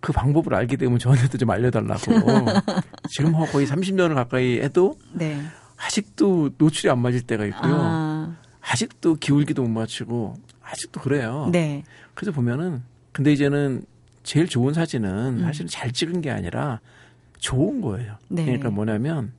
그 0.00 0.12
방법을 0.12 0.54
알게 0.54 0.76
되면 0.76 0.98
저한테도 0.98 1.38
좀 1.38 1.50
알려달라고. 1.50 2.00
지금 3.10 3.32
거의 3.32 3.66
30년을 3.66 4.14
가까이 4.14 4.60
해도 4.60 4.98
네. 5.12 5.40
아직도 5.76 6.50
노출이 6.58 6.90
안 6.90 7.00
맞을 7.00 7.22
때가 7.22 7.44
있고요. 7.46 7.74
아. 7.74 8.36
아직도 8.60 9.16
기울기도 9.16 9.62
못 9.62 9.68
맞추고 9.68 10.34
아직도 10.74 11.00
그래요. 11.00 11.48
네. 11.52 11.84
그래서 12.14 12.32
보면은 12.32 12.82
근데 13.12 13.32
이제는 13.32 13.84
제일 14.24 14.48
좋은 14.48 14.74
사진은 14.74 15.38
음. 15.38 15.40
사실은 15.40 15.68
잘 15.68 15.92
찍은 15.92 16.20
게 16.20 16.30
아니라 16.30 16.80
좋은 17.38 17.80
거예요. 17.80 18.16
네. 18.28 18.44
그러니까 18.44 18.70
뭐냐면 18.70 19.32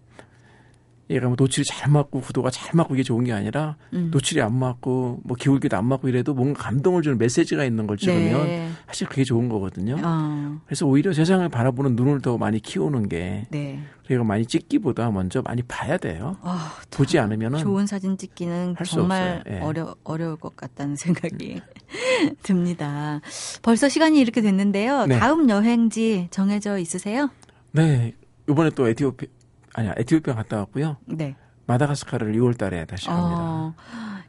얘가 1.09 1.27
뭐 1.27 1.35
노출이 1.37 1.65
잘 1.65 1.91
맞고 1.91 2.21
구도가 2.21 2.49
잘 2.49 2.71
맞고 2.73 2.95
이게 2.95 3.03
좋은 3.03 3.23
게 3.23 3.31
아니라 3.31 3.75
음. 3.93 4.09
노출이 4.11 4.41
안 4.41 4.55
맞고 4.55 5.21
뭐 5.23 5.37
기울기도 5.37 5.77
안 5.77 5.85
맞고 5.85 6.09
이래도 6.09 6.33
뭔가 6.33 6.63
감동을 6.63 7.03
주는 7.03 7.17
메시지가 7.17 7.63
있는 7.63 7.85
걸 7.85 7.97
찍으면 7.97 8.45
네. 8.45 8.69
사실 8.87 9.07
그게 9.07 9.23
좋은 9.23 9.47
거거든요. 9.47 9.97
어. 10.03 10.57
그래서 10.65 10.87
오히려 10.87 11.13
세상을 11.13 11.47
바라보는 11.49 11.95
눈을 11.95 12.21
더 12.21 12.37
많이 12.37 12.59
키우는 12.59 13.07
게 13.09 13.45
네. 13.51 13.83
그리고 14.07 14.23
많이 14.23 14.45
찍기보다 14.45 15.11
먼저 15.11 15.41
많이 15.43 15.61
봐야 15.63 15.97
돼요. 15.97 16.37
어, 16.41 16.55
보지 16.91 17.19
않으면은 17.19 17.59
좋은 17.59 17.85
사진 17.85 18.17
찍기는 18.17 18.75
정말 18.85 19.43
네. 19.45 19.59
어려 19.61 19.95
어려울 20.03 20.37
것 20.37 20.55
같다는 20.55 20.95
생각이 20.95 21.61
듭니다. 22.41 23.21
벌써 23.61 23.89
시간이 23.89 24.19
이렇게 24.19 24.41
됐는데요. 24.41 25.05
네. 25.05 25.19
다음 25.19 25.49
여행지 25.49 26.27
정해져 26.31 26.77
있으세요? 26.79 27.29
네. 27.71 28.13
이번에 28.47 28.69
또 28.71 28.87
에티오피 28.87 29.27
아니야 29.75 29.93
에티오피아 29.97 30.35
갔다 30.35 30.57
왔고요. 30.57 30.97
네. 31.05 31.35
마다가스카르를 31.67 32.33
6월 32.35 32.57
달에 32.57 32.85
다시 32.85 33.07
갑니다. 33.07 33.37
어, 33.37 33.73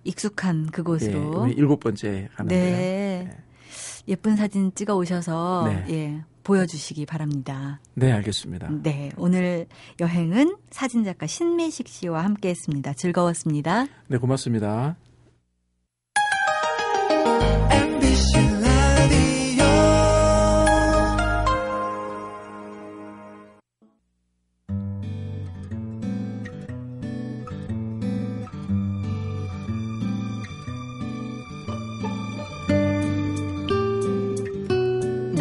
익숙한 0.05 0.67
그곳으로. 0.67 1.47
네, 1.47 1.53
일곱 1.53 1.81
번째 1.81 2.29
가는데요. 2.35 2.77
네. 2.77 3.29
네. 3.31 3.39
예쁜 4.09 4.37
사진 4.37 4.73
찍어 4.75 4.97
오셔서 4.97 5.65
네. 5.69 5.85
예, 5.91 6.25
보여주시기 6.45 7.07
바랍니다. 7.07 7.81
네, 7.95 8.13
알겠습니다. 8.13 8.71
네, 8.83 9.11
오늘 9.17 9.67
여행은 10.01 10.57
사진작가 10.71 11.27
신미식 11.27 11.89
씨와 11.89 12.25
함께했습니다. 12.25 12.95
즐거웠습니다. 12.95 13.87
네, 14.07 14.19
고맙습니다. 14.19 14.97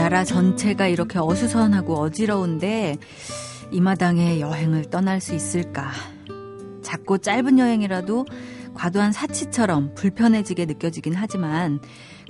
나라 0.05 0.23
전체가 0.23 0.85
이렇게 0.85 1.17
어수선하고 1.17 1.95
어지러운데 1.95 2.99
이 3.71 3.81
마당에 3.81 4.39
여행을 4.39 4.91
떠날 4.91 5.19
수 5.19 5.33
있을까? 5.33 5.89
작고 6.83 7.17
짧은 7.17 7.57
여행이라도 7.57 8.27
과도한 8.75 9.11
사치처럼 9.11 9.95
불편해지게 9.95 10.65
느껴지긴 10.65 11.15
하지만 11.15 11.79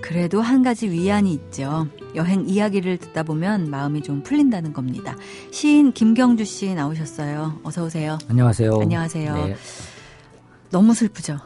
그래도 0.01 0.39
한 0.39 0.63
가지 0.63 0.89
위안이 0.89 1.33
있죠. 1.33 1.89
여행 2.15 2.47
이야기를 2.47 2.97
듣다 2.97 3.23
보면 3.23 3.69
마음이 3.69 4.03
좀 4.03 4.23
풀린다는 4.23 4.71
겁니다. 4.71 5.17
시인 5.51 5.91
김경주 5.91 6.45
씨 6.45 6.73
나오셨어요. 6.73 7.59
어서 7.63 7.83
오세요. 7.83 8.17
안녕하세요. 8.29 8.79
안녕하세요. 8.79 9.35
네. 9.35 9.55
너무 10.69 10.93
슬프죠. 10.93 11.39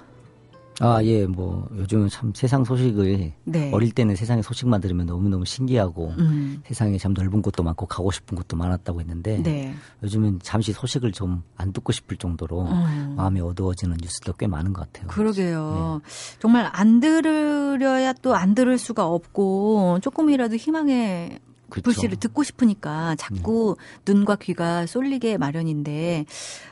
아, 0.79 1.03
예, 1.03 1.25
뭐, 1.25 1.67
요즘은 1.75 2.09
참 2.09 2.31
세상 2.35 2.63
소식을 2.63 3.33
네. 3.43 3.71
어릴 3.73 3.91
때는 3.91 4.15
세상의 4.15 4.43
소식만 4.43 4.81
들으면 4.81 5.05
너무너무 5.05 5.45
신기하고 5.45 6.13
음. 6.17 6.61
세상에 6.65 6.97
참 6.97 7.13
넓은 7.13 7.41
곳도 7.41 7.63
많고 7.63 7.85
가고 7.85 8.11
싶은 8.11 8.35
곳도 8.35 8.55
많았다고 8.57 9.01
했는데 9.01 9.41
네. 9.43 9.73
요즘은 10.03 10.39
잠시 10.41 10.71
소식을 10.73 11.11
좀 11.11 11.43
안 11.59 11.73
듣고 11.73 11.91
싶을 11.91 12.17
정도로 12.17 12.61
음. 12.61 13.13
마음이 13.17 13.41
어두워지는 13.41 13.97
뉴스도 14.01 14.33
꽤 14.33 14.47
많은 14.47 14.71
것 14.73 14.81
같아요. 14.91 15.07
그러게요. 15.09 16.01
네. 16.03 16.37
정말 16.39 16.69
안 16.71 16.99
들으려야 16.99 18.13
또 18.13 18.33
안 18.33 18.55
들을 18.55 18.77
수가 18.77 19.05
없고 19.05 19.99
조금이라도 20.01 20.55
희망의 20.55 21.39
그렇죠. 21.69 21.83
불씨를 21.83 22.17
듣고 22.17 22.43
싶으니까 22.43 23.15
자꾸 23.15 23.75
음. 23.77 24.11
눈과 24.13 24.37
귀가 24.37 24.85
쏠리게 24.85 25.37
마련인데 25.37 26.25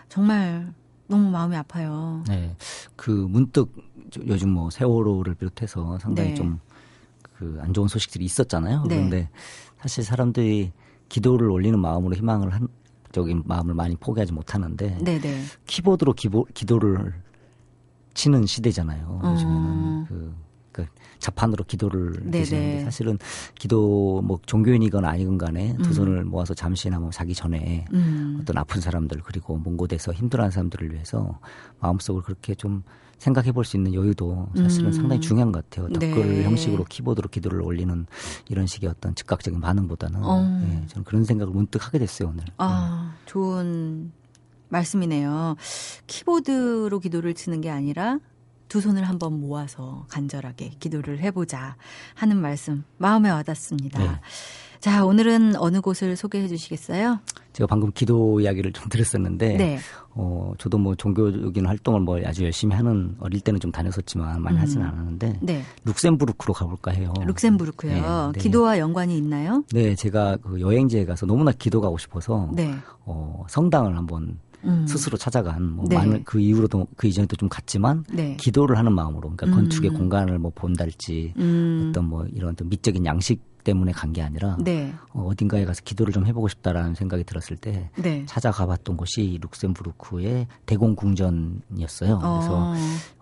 정말 0.07 0.73
너무 1.07 1.29
마음이 1.29 1.55
아파요. 1.57 2.23
네. 2.27 2.55
그 2.95 3.11
문득 3.11 3.71
요즘 4.27 4.49
뭐 4.49 4.69
세월호를 4.69 5.35
비롯해서 5.35 5.97
상당히 5.99 6.29
네. 6.29 6.35
좀그 6.35 7.59
안 7.61 7.73
좋은 7.73 7.87
소식들이 7.87 8.25
있었잖아요. 8.25 8.83
네. 8.83 8.95
그런데 8.95 9.29
사실 9.79 10.03
사람들이 10.03 10.71
기도를 11.09 11.49
올리는 11.49 11.77
마음으로 11.79 12.15
희망을 12.15 12.53
한 12.53 12.67
적인 13.11 13.41
마음을 13.45 13.73
많이 13.73 13.95
포기하지 13.95 14.33
못하는데 14.33 14.97
네네. 15.03 15.43
키보드로 15.65 16.13
기보, 16.13 16.45
기도를 16.53 17.13
치는 18.13 18.45
시대잖아요. 18.45 19.19
어. 19.23 19.31
요즘에는 19.31 20.05
그, 20.05 20.33
그 20.77 20.85
자판으로 21.17 21.63
기도를 21.63 22.29
드시는데 22.29 22.83
사실은 22.83 23.17
기도 23.55 24.21
뭐 24.21 24.39
종교인이건 24.45 25.05
아니건 25.05 25.39
간에 25.39 25.75
두 25.81 25.89
음. 25.89 25.93
손을 25.93 26.23
모아서 26.25 26.53
잠시나마 26.53 27.03
뭐 27.03 27.11
자기 27.11 27.33
전에 27.33 27.85
음. 27.93 28.37
어떤 28.39 28.57
아픈 28.57 28.79
사람들 28.79 29.21
그리고 29.23 29.59
먼 29.63 29.75
곳에서 29.75 30.13
힘들어하는 30.13 30.51
사람들을 30.51 30.93
위해서 30.93 31.39
마음속으로 31.79 32.23
그렇게 32.23 32.53
좀 32.53 32.83
생각해 33.17 33.51
볼 33.51 33.65
수 33.65 33.77
있는 33.77 33.95
여유도 33.95 34.49
사실은 34.55 34.87
음. 34.87 34.91
상당히 34.91 35.19
중요한 35.19 35.51
것 35.51 35.67
같아요. 35.67 35.89
댓글 35.89 36.27
네. 36.27 36.43
형식으로 36.43 36.83
키보드로 36.83 37.29
기도를 37.29 37.61
올리는 37.63 38.05
이런 38.47 38.67
식의 38.67 38.87
어떤 38.87 39.15
즉각적인 39.15 39.59
반응보다는 39.59 40.23
어. 40.23 40.59
네, 40.61 40.85
저는 40.87 41.03
그런 41.03 41.23
생각을 41.23 41.51
문득 41.51 41.83
하게 41.83 41.97
됐어요 41.97 42.29
오늘. 42.29 42.43
아 42.57 43.15
네. 43.15 43.23
좋은 43.25 44.11
말씀이네요. 44.69 45.55
키보드로 46.05 46.99
기도를 46.99 47.33
치는 47.33 47.61
게 47.61 47.71
아니라 47.71 48.19
두 48.67 48.81
손을 48.81 49.03
한번 49.03 49.39
모아서 49.39 50.05
간절하게 50.09 50.73
기도를 50.79 51.19
해보자 51.19 51.75
하는 52.15 52.37
말씀 52.37 52.83
마음에 52.97 53.29
와닿습니다. 53.29 53.99
네. 53.99 54.09
자, 54.79 55.05
오늘은 55.05 55.55
어느 55.55 55.81
곳을 55.81 56.15
소개해 56.15 56.47
주시겠어요? 56.47 57.19
제가 57.53 57.67
방금 57.67 57.91
기도 57.91 58.39
이야기를 58.39 58.73
좀 58.73 58.87
들었었는데, 58.89 59.57
네. 59.57 59.79
어, 60.11 60.53
저도 60.59 60.77
뭐 60.77 60.93
종교적인 60.93 61.65
활동을 61.65 62.01
뭐 62.01 62.19
아주 62.23 62.43
열심히 62.43 62.75
하는 62.75 63.15
어릴 63.19 63.41
때는 63.41 63.59
좀 63.59 63.71
다녔었지만 63.71 64.41
많이 64.41 64.57
음. 64.57 64.61
하지는 64.61 64.85
않았는데, 64.85 65.39
네. 65.41 65.63
룩셈부르크로 65.85 66.53
가볼까 66.53 66.91
해요. 66.91 67.11
룩셈부르크요. 67.25 67.91
네, 67.91 68.31
네. 68.33 68.39
기도와 68.39 68.77
연관이 68.77 69.17
있나요? 69.17 69.63
네, 69.71 69.95
제가 69.95 70.37
그 70.37 70.61
여행지에 70.61 71.05
가서 71.05 71.25
너무나 71.25 71.51
기도 71.51 71.81
가고 71.81 71.97
싶어서, 71.97 72.51
네. 72.53 72.75
어, 73.05 73.45
성당을 73.49 73.97
한번 73.97 74.39
음. 74.67 74.85
스스로 74.87 75.17
찾아간 75.17 75.63
뭐 75.71 75.85
네. 75.87 75.95
많은 75.95 76.23
그 76.23 76.39
이후로도 76.39 76.87
그 76.95 77.07
이전에도 77.07 77.35
좀 77.35 77.49
갔지만 77.49 78.03
네. 78.11 78.35
기도를 78.37 78.77
하는 78.77 78.93
마음으로 78.93 79.31
그러니까 79.35 79.49
건축의 79.49 79.91
음. 79.91 79.97
공간을 79.97 80.39
뭐 80.39 80.51
본달지 80.53 81.33
음. 81.37 81.87
어떤 81.89 82.05
뭐 82.05 82.25
이런 82.33 82.51
어떤 82.51 82.69
미적인 82.69 83.05
양식 83.05 83.41
때문에 83.63 83.91
간 83.91 84.13
게 84.13 84.21
아니라 84.21 84.55
네. 84.61 84.93
어, 85.11 85.31
딘가에 85.35 85.65
가서 85.65 85.81
기도를 85.83 86.13
좀 86.13 86.25
해보고 86.25 86.47
싶다라는 86.47 86.95
생각이 86.95 87.25
들었을 87.25 87.57
때 87.57 87.89
네. 87.97 88.23
찾아가봤던 88.25 88.95
곳이 88.95 89.39
룩셈부르크의 89.41 90.47
대공궁전이었어요. 90.65 92.19
그래서 92.19 92.55
어. 92.55 92.73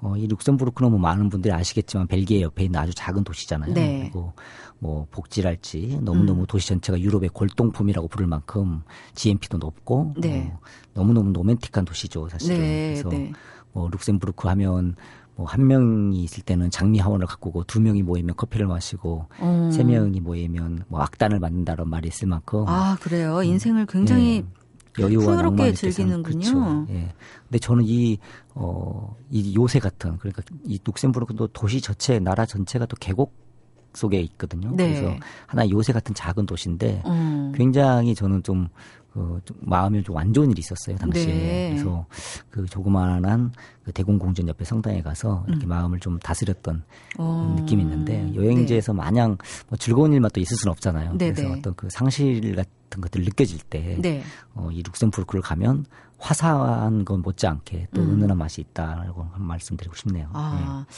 어, 0.02 0.18
이 0.18 0.28
룩셈부르크는 0.28 0.92
뭐 0.92 1.00
많은 1.00 1.30
분들이 1.30 1.52
아시겠지만 1.52 2.06
벨기에 2.06 2.42
옆에 2.42 2.66
있는 2.66 2.80
아주 2.80 2.94
작은 2.94 3.24
도시잖아요. 3.24 3.74
네. 3.74 4.02
그리고 4.04 4.34
뭐 4.80 5.08
복지랄지 5.12 6.00
너무너무 6.02 6.42
음. 6.42 6.46
도시 6.48 6.68
전체가 6.70 7.00
유럽의 7.00 7.30
골동품이라고 7.30 8.08
부를 8.08 8.28
만큼 8.28 8.82
GNP도 9.14 9.58
높고 9.58 10.14
네. 10.18 10.52
어, 10.54 10.60
너무너무 10.94 11.34
로맨틱한 11.34 11.86
도시죠 11.86 12.28
사실은. 12.30 12.60
네, 12.60 12.90
그래서 12.94 13.10
네. 13.10 13.32
뭐 13.72 13.90
룩셈부르크 13.90 14.48
하면 14.48 14.96
뭐 15.36 15.46
한 15.48 15.68
명이 15.68 16.24
있을 16.24 16.44
때는 16.44 16.72
장미 16.72 17.00
하원을 17.00 17.28
가꾸고 17.28 17.66
두 17.66 17.82
명이 17.82 18.04
모이면 18.04 18.36
커피를 18.36 18.68
마시고 18.68 19.28
음. 19.42 19.70
세 19.72 19.84
명이 19.84 20.22
모이면 20.22 20.86
뭐 20.88 21.02
악단을 21.02 21.40
만든다는 21.40 21.90
말이 21.90 22.08
있을 22.08 22.28
만큼 22.28 22.66
아 22.68 22.98
그래요 23.02 23.44
인생을 23.44 23.86
굉장히 23.86 24.42
네. 24.42 25.04
여유와 25.04 25.26
풍요롭게 25.26 25.74
즐기는군요. 25.74 26.40
그렇죠. 26.40 26.86
예. 26.90 27.14
근데 27.44 27.60
저는 27.60 27.84
이, 27.86 28.18
어, 28.54 29.14
이 29.30 29.54
요새 29.54 29.80
같은, 29.80 30.18
그러니까 30.18 30.42
이 30.64 30.80
룩셈부르크도 30.86 31.48
도시 31.48 31.82
전체, 31.82 32.18
나라 32.20 32.46
전체가 32.46 32.86
또 32.86 32.96
계곡 32.96 33.34
속에 33.96 34.20
있거든요. 34.22 34.72
네. 34.76 34.94
그래서 34.94 35.16
하나 35.48 35.70
요새 35.70 35.94
같은 35.94 36.14
작은 36.14 36.46
도시인데 36.46 37.04
음. 37.06 37.52
굉장히 37.56 38.14
저는 38.16 38.44
좀 38.44 38.68
그, 39.16 39.40
좀 39.46 39.58
마음이 39.62 40.04
좀 40.04 40.18
안 40.18 40.34
좋은 40.34 40.52
일이 40.52 40.60
있었어요, 40.60 40.98
당시에. 40.98 41.26
네. 41.26 41.70
그래서 41.72 42.06
그 42.50 42.66
조그마한 42.66 43.54
그 43.84 43.94
대공공전 43.94 44.50
옆에 44.50 44.66
성당에 44.66 45.02
가서 45.02 45.46
이렇게 45.48 45.66
음. 45.66 45.70
마음을 45.70 46.00
좀 46.00 46.20
다스렸던 46.20 46.84
어. 47.18 47.56
느낌이 47.60 47.82
있는데 47.84 48.34
여행지에서 48.36 48.92
네. 48.92 48.98
마냥 48.98 49.38
뭐 49.70 49.78
즐거운 49.78 50.12
일만 50.12 50.32
또 50.34 50.42
있을 50.42 50.58
수는 50.58 50.72
없잖아요. 50.72 51.18
네네. 51.18 51.34
그래서 51.34 51.50
네. 51.50 51.60
어떤 51.60 51.76
그 51.76 51.90
상실 51.90 52.56
같은 52.56 53.02
것들 53.02 53.24
느껴질 53.24 53.60
때, 53.70 53.98
네. 54.02 54.22
어, 54.54 54.70
이 54.72 54.84
룩셈부르크를 54.84 55.42
가면 55.42 55.86
화사한 56.18 57.06
건 57.06 57.22
못지않게 57.22 57.88
또 57.94 58.02
음. 58.02 58.16
은은한 58.16 58.38
맛이 58.38 58.62
있다라고 58.62 59.28
말씀드리고 59.38 59.96
싶네요. 59.96 60.30
아. 60.34 60.86
네. 60.90 60.96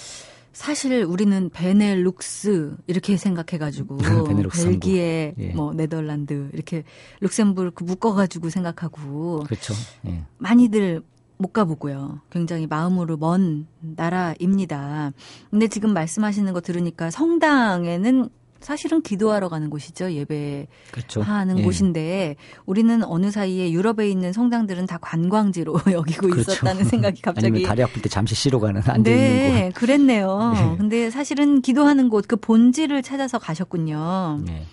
사실 0.58 1.04
우리는 1.04 1.52
베넬룩스 1.52 2.78
이렇게 2.88 3.16
생각해가지고 3.16 3.98
벨기에 4.52 5.36
예. 5.38 5.50
뭐 5.50 5.72
네덜란드 5.72 6.50
이렇게 6.52 6.84
룩셈부르크 7.20 7.84
묶어가지고 7.84 8.50
생각하고 8.50 9.44
그렇죠. 9.44 9.76
예. 10.08 10.24
많이들 10.40 11.04
못 11.38 11.54
가보고요. 11.54 12.22
굉장히 12.32 12.66
마음으로 12.66 13.18
먼 13.18 13.68
나라입니다. 13.82 15.14
근데 15.52 15.68
지금 15.68 15.94
말씀하시는 15.94 16.52
거 16.52 16.60
들으니까 16.60 17.12
성당에는 17.12 18.28
사실은 18.60 19.02
기도하러 19.02 19.50
가는 19.50 19.70
곳이죠. 19.70 20.12
예배하는 20.12 20.68
그렇죠. 20.92 21.24
예. 21.58 21.64
곳인데 21.64 22.36
우리는 22.66 23.04
어느 23.04 23.32
사이에 23.32 23.72
유럽에 23.72 24.10
있는 24.10 24.34
성당들은 24.34 24.86
다 24.86 24.98
관광지로 25.02 25.74
여기고 25.92 26.30
그렇죠. 26.30 26.52
있었다는 26.52 26.86
생각이 26.86 27.22
갑자기 27.24 27.48
아니면 27.48 27.68
다리 27.68 27.84
아플 27.84 28.02
때 28.02 28.10
잠시 28.10 28.36
쉬러 28.36 28.60
가는 28.60 28.82
안돼 28.86 29.16
네, 29.16 29.48
있는 29.58 29.70
곳. 29.72 29.80
그랬네요. 29.80 30.52
네. 30.54 30.76
근데 30.78 31.10
사실은 31.10 31.62
기도하는 31.62 32.10
곳 32.10 32.28
그 32.28 32.36
본질을 32.36 33.04
찾아서 33.04 33.40
가셨군요. 33.40 34.42
네. 34.46 34.66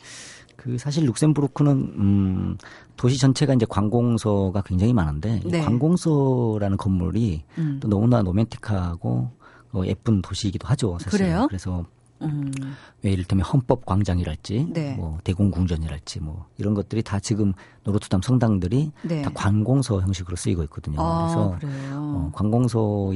그 0.57 0.77
사실 0.79 1.05
룩셈부르크는 1.07 1.71
음 1.73 2.59
도시 2.97 3.19
전체가 3.19 3.55
이제 3.55 3.67
관공서가 3.69 4.63
굉장히 4.63 4.93
많은데 4.93 5.41
네. 5.45 5.61
관공서라는 5.61 6.77
건물이 6.77 7.45
음. 7.59 7.79
또 7.81 7.89
너무나 7.89 8.23
로맨틱하고 8.23 9.31
어, 9.73 9.83
예쁜 9.87 10.23
도시이기도 10.23 10.67
하죠. 10.69 10.99
사실. 11.01 11.19
그래요? 11.19 11.47
그래서 11.49 11.85
음. 12.25 12.53
왜 13.03 13.13
이를테면 13.13 13.45
헌법 13.45 13.85
광장이랄지, 13.85 14.69
네. 14.73 14.95
뭐 14.95 15.19
대공궁전이랄지, 15.25 16.21
뭐 16.21 16.47
이런 16.57 16.75
것들이 16.75 17.03
다 17.03 17.21
지금 17.21 17.53
노르트담 17.85 18.23
성당들이 18.23 18.93
네. 19.03 19.23
다 19.23 19.31
관공서 19.35 20.01
형식으로 20.01 20.37
쓰이고 20.37 20.63
있거든요. 20.65 21.01
아, 21.01 21.57
그래서 21.59 21.59
어, 21.93 22.31
관공서 22.35 23.13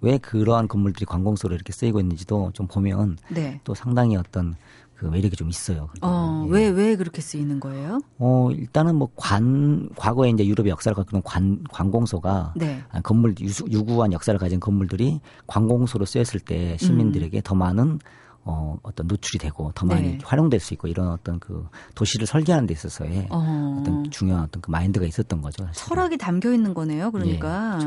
왜 0.00 0.18
그러한 0.18 0.68
건물들이 0.68 1.04
관공서로 1.04 1.54
이렇게 1.54 1.72
쓰이고 1.72 2.00
있는지도 2.00 2.50
좀 2.54 2.66
보면 2.66 3.18
네. 3.30 3.60
또 3.64 3.74
상당히 3.74 4.16
어떤 4.16 4.56
그 4.96 5.04
매력이 5.04 5.36
좀 5.36 5.50
있어요. 5.50 5.90
어, 6.00 6.46
왜, 6.48 6.68
왜 6.68 6.96
그렇게 6.96 7.20
쓰이는 7.20 7.60
거예요? 7.60 8.00
어, 8.18 8.48
일단은 8.50 8.96
뭐 8.96 9.10
관, 9.14 9.90
과거에 9.94 10.30
이제 10.30 10.46
유럽의 10.46 10.70
역사를 10.70 10.94
갖고 10.94 11.10
있는 11.14 11.22
관, 11.22 11.62
관공서가 11.70 12.54
네. 12.56 12.82
건물, 13.02 13.34
유구한 13.70 14.14
역사를 14.14 14.38
가진 14.38 14.58
건물들이 14.58 15.20
관공서로 15.46 16.06
쓰였을 16.06 16.40
때 16.40 16.78
시민들에게 16.78 17.38
음. 17.38 17.42
더 17.44 17.54
많은 17.54 17.98
어, 18.48 18.78
어떤 18.84 19.08
노출이 19.08 19.38
되고 19.40 19.72
더 19.74 19.84
많이 19.84 20.12
네. 20.12 20.18
활용될 20.22 20.60
수 20.60 20.72
있고 20.74 20.86
이런 20.86 21.08
어떤 21.08 21.40
그 21.40 21.66
도시를 21.96 22.28
설계하는 22.28 22.68
데 22.68 22.74
있어서의 22.74 23.26
어. 23.30 23.82
떤 23.84 24.08
중요한 24.10 24.44
어떤 24.44 24.62
그 24.62 24.70
마인드가 24.70 25.04
있었던 25.04 25.42
거죠. 25.42 25.64
사실은. 25.66 25.88
철학이 25.88 26.16
담겨 26.16 26.52
있는 26.52 26.72
거네요. 26.72 27.10
그러니까. 27.10 27.78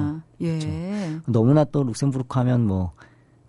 예. 0.42 0.50
그렇죠. 0.50 0.68
예. 0.68 1.08
그렇죠. 1.08 1.32
너무나 1.32 1.64
또 1.64 1.84
룩셈부르크 1.84 2.38
하면 2.40 2.68
뭐 2.68 2.92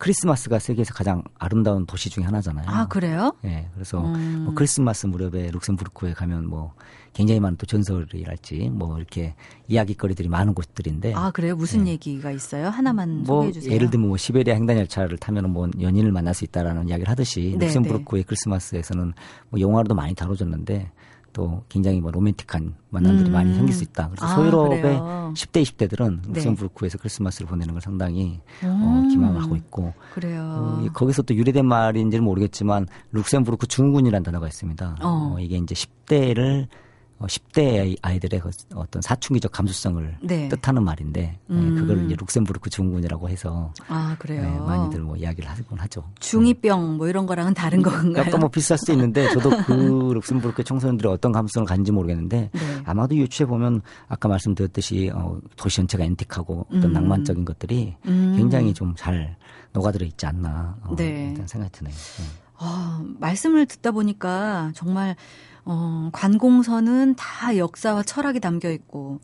크리스마스가 0.00 0.58
세계에서 0.58 0.94
가장 0.94 1.22
아름다운 1.38 1.84
도시 1.84 2.08
중에 2.08 2.24
하나잖아요. 2.24 2.64
아, 2.66 2.88
그래요? 2.88 3.32
예. 3.44 3.68
그래서 3.74 4.02
음. 4.02 4.44
뭐 4.46 4.54
크리스마스 4.54 5.06
무렵에 5.06 5.50
룩셈부르크에 5.50 6.14
가면 6.14 6.48
뭐 6.48 6.72
굉장히 7.12 7.38
많은 7.38 7.58
또 7.58 7.66
전설이랄지 7.66 8.70
뭐 8.70 8.96
이렇게 8.96 9.34
이야기거리들이 9.68 10.28
많은 10.28 10.54
곳들인데. 10.54 11.12
아, 11.14 11.30
그래요? 11.30 11.54
무슨 11.54 11.86
예. 11.86 11.92
얘기가 11.92 12.30
있어요? 12.30 12.68
하나만 12.68 13.24
뭐 13.24 13.42
소개해 13.42 13.52
주세요. 13.52 13.74
예를 13.74 13.90
들면 13.90 14.08
뭐 14.08 14.16
시베리아 14.16 14.54
횡단 14.54 14.78
열차를 14.78 15.18
타면 15.18 15.50
뭐 15.50 15.68
연인을 15.78 16.12
만날 16.12 16.32
수 16.32 16.44
있다라는 16.44 16.88
이야기를 16.88 17.10
하듯이 17.10 17.56
네, 17.58 17.66
룩셈부르크의 17.66 18.22
네. 18.22 18.26
크리스마스에서는 18.26 19.12
뭐 19.50 19.60
영화로도 19.60 19.94
많이 19.94 20.14
다뤄졌는데 20.14 20.90
또 21.32 21.62
굉장히 21.68 22.00
뭐 22.00 22.10
로맨틱한 22.10 22.74
만남들이 22.90 23.30
음. 23.30 23.32
많이 23.32 23.54
생길 23.54 23.74
수 23.74 23.84
있다. 23.84 24.08
그래서 24.08 24.26
아, 24.26 24.36
그래요? 24.36 25.32
10대, 25.34 25.62
20대들은 25.62 26.34
룩셈부르크에서 26.34 26.98
네. 26.98 27.02
크리스마스를 27.02 27.46
보내는 27.46 27.74
걸 27.74 27.80
상당히 27.80 28.40
어, 28.62 28.66
음. 28.66 28.82
어, 29.06 29.08
희망을 29.08 29.42
하고 29.42 29.56
있고. 29.56 29.92
그래요. 30.14 30.42
어, 30.42 30.86
거기서 30.92 31.22
또 31.22 31.34
유래된 31.34 31.66
말인지는 31.66 32.24
모르겠지만 32.24 32.86
룩셈부르크 33.12 33.66
증후군이라는 33.68 34.24
단어가 34.24 34.46
있습니다. 34.48 34.96
어. 35.02 35.34
어 35.34 35.40
이게 35.40 35.56
이제 35.56 35.74
10대를 35.74 36.64
어, 36.64 36.89
10대 37.26 37.96
아이들의 38.02 38.40
그 38.40 38.50
어떤 38.74 39.02
사춘기적 39.02 39.50
감수성을 39.50 40.18
네. 40.22 40.48
뜻하는 40.48 40.84
말인데 40.84 41.20
네, 41.20 41.38
음. 41.50 41.74
네, 41.74 41.80
그걸 41.80 42.06
이제 42.06 42.16
룩셈부르크 42.18 42.70
증후군이라고 42.70 43.28
해서 43.28 43.72
아 43.88 44.14
그래요. 44.18 44.42
네, 44.42 44.58
많이들 44.60 45.00
뭐 45.00 45.16
이야기를 45.16 45.50
하곤 45.50 45.78
하죠. 45.80 46.04
중이병 46.20 46.98
뭐 46.98 47.08
이런 47.08 47.26
거랑은 47.26 47.54
다른 47.54 47.82
건가요? 47.82 48.24
약간 48.26 48.40
뭐 48.40 48.48
비슷할 48.48 48.78
수 48.78 48.92
있는데 48.92 49.28
저도 49.32 49.50
그 49.64 49.72
룩셈부르크 50.14 50.62
청소년들이 50.64 51.08
어떤 51.08 51.32
감수성을 51.32 51.66
가진지 51.66 51.90
모르겠는데 51.90 52.50
네. 52.52 52.60
아마도 52.84 53.16
유추해 53.16 53.46
보면 53.46 53.82
아까 54.08 54.28
말씀드렸듯이 54.28 55.10
어, 55.14 55.38
도시 55.56 55.76
전체가 55.76 56.04
antique하고 56.04 56.66
어떤 56.68 56.84
음. 56.84 56.92
낭만적인 56.92 57.44
것들이 57.44 57.96
음. 58.06 58.34
굉장히 58.36 58.72
좀 58.74 58.90
잘 59.00 59.36
녹아들어 59.72 60.04
있지 60.04 60.26
않나 60.26 60.76
어, 60.82 60.94
네. 60.96 61.34
생각이 61.46 61.72
드네요. 61.72 61.94
네. 61.94 62.24
어, 62.58 63.02
말씀을 63.18 63.64
듣다 63.66 63.92
보니까 63.92 64.72
정말 64.74 65.16
어, 65.64 66.10
관공서는 66.12 67.14
다 67.16 67.56
역사와 67.56 68.02
철학이 68.02 68.40
담겨 68.40 68.70
있고 68.70 69.20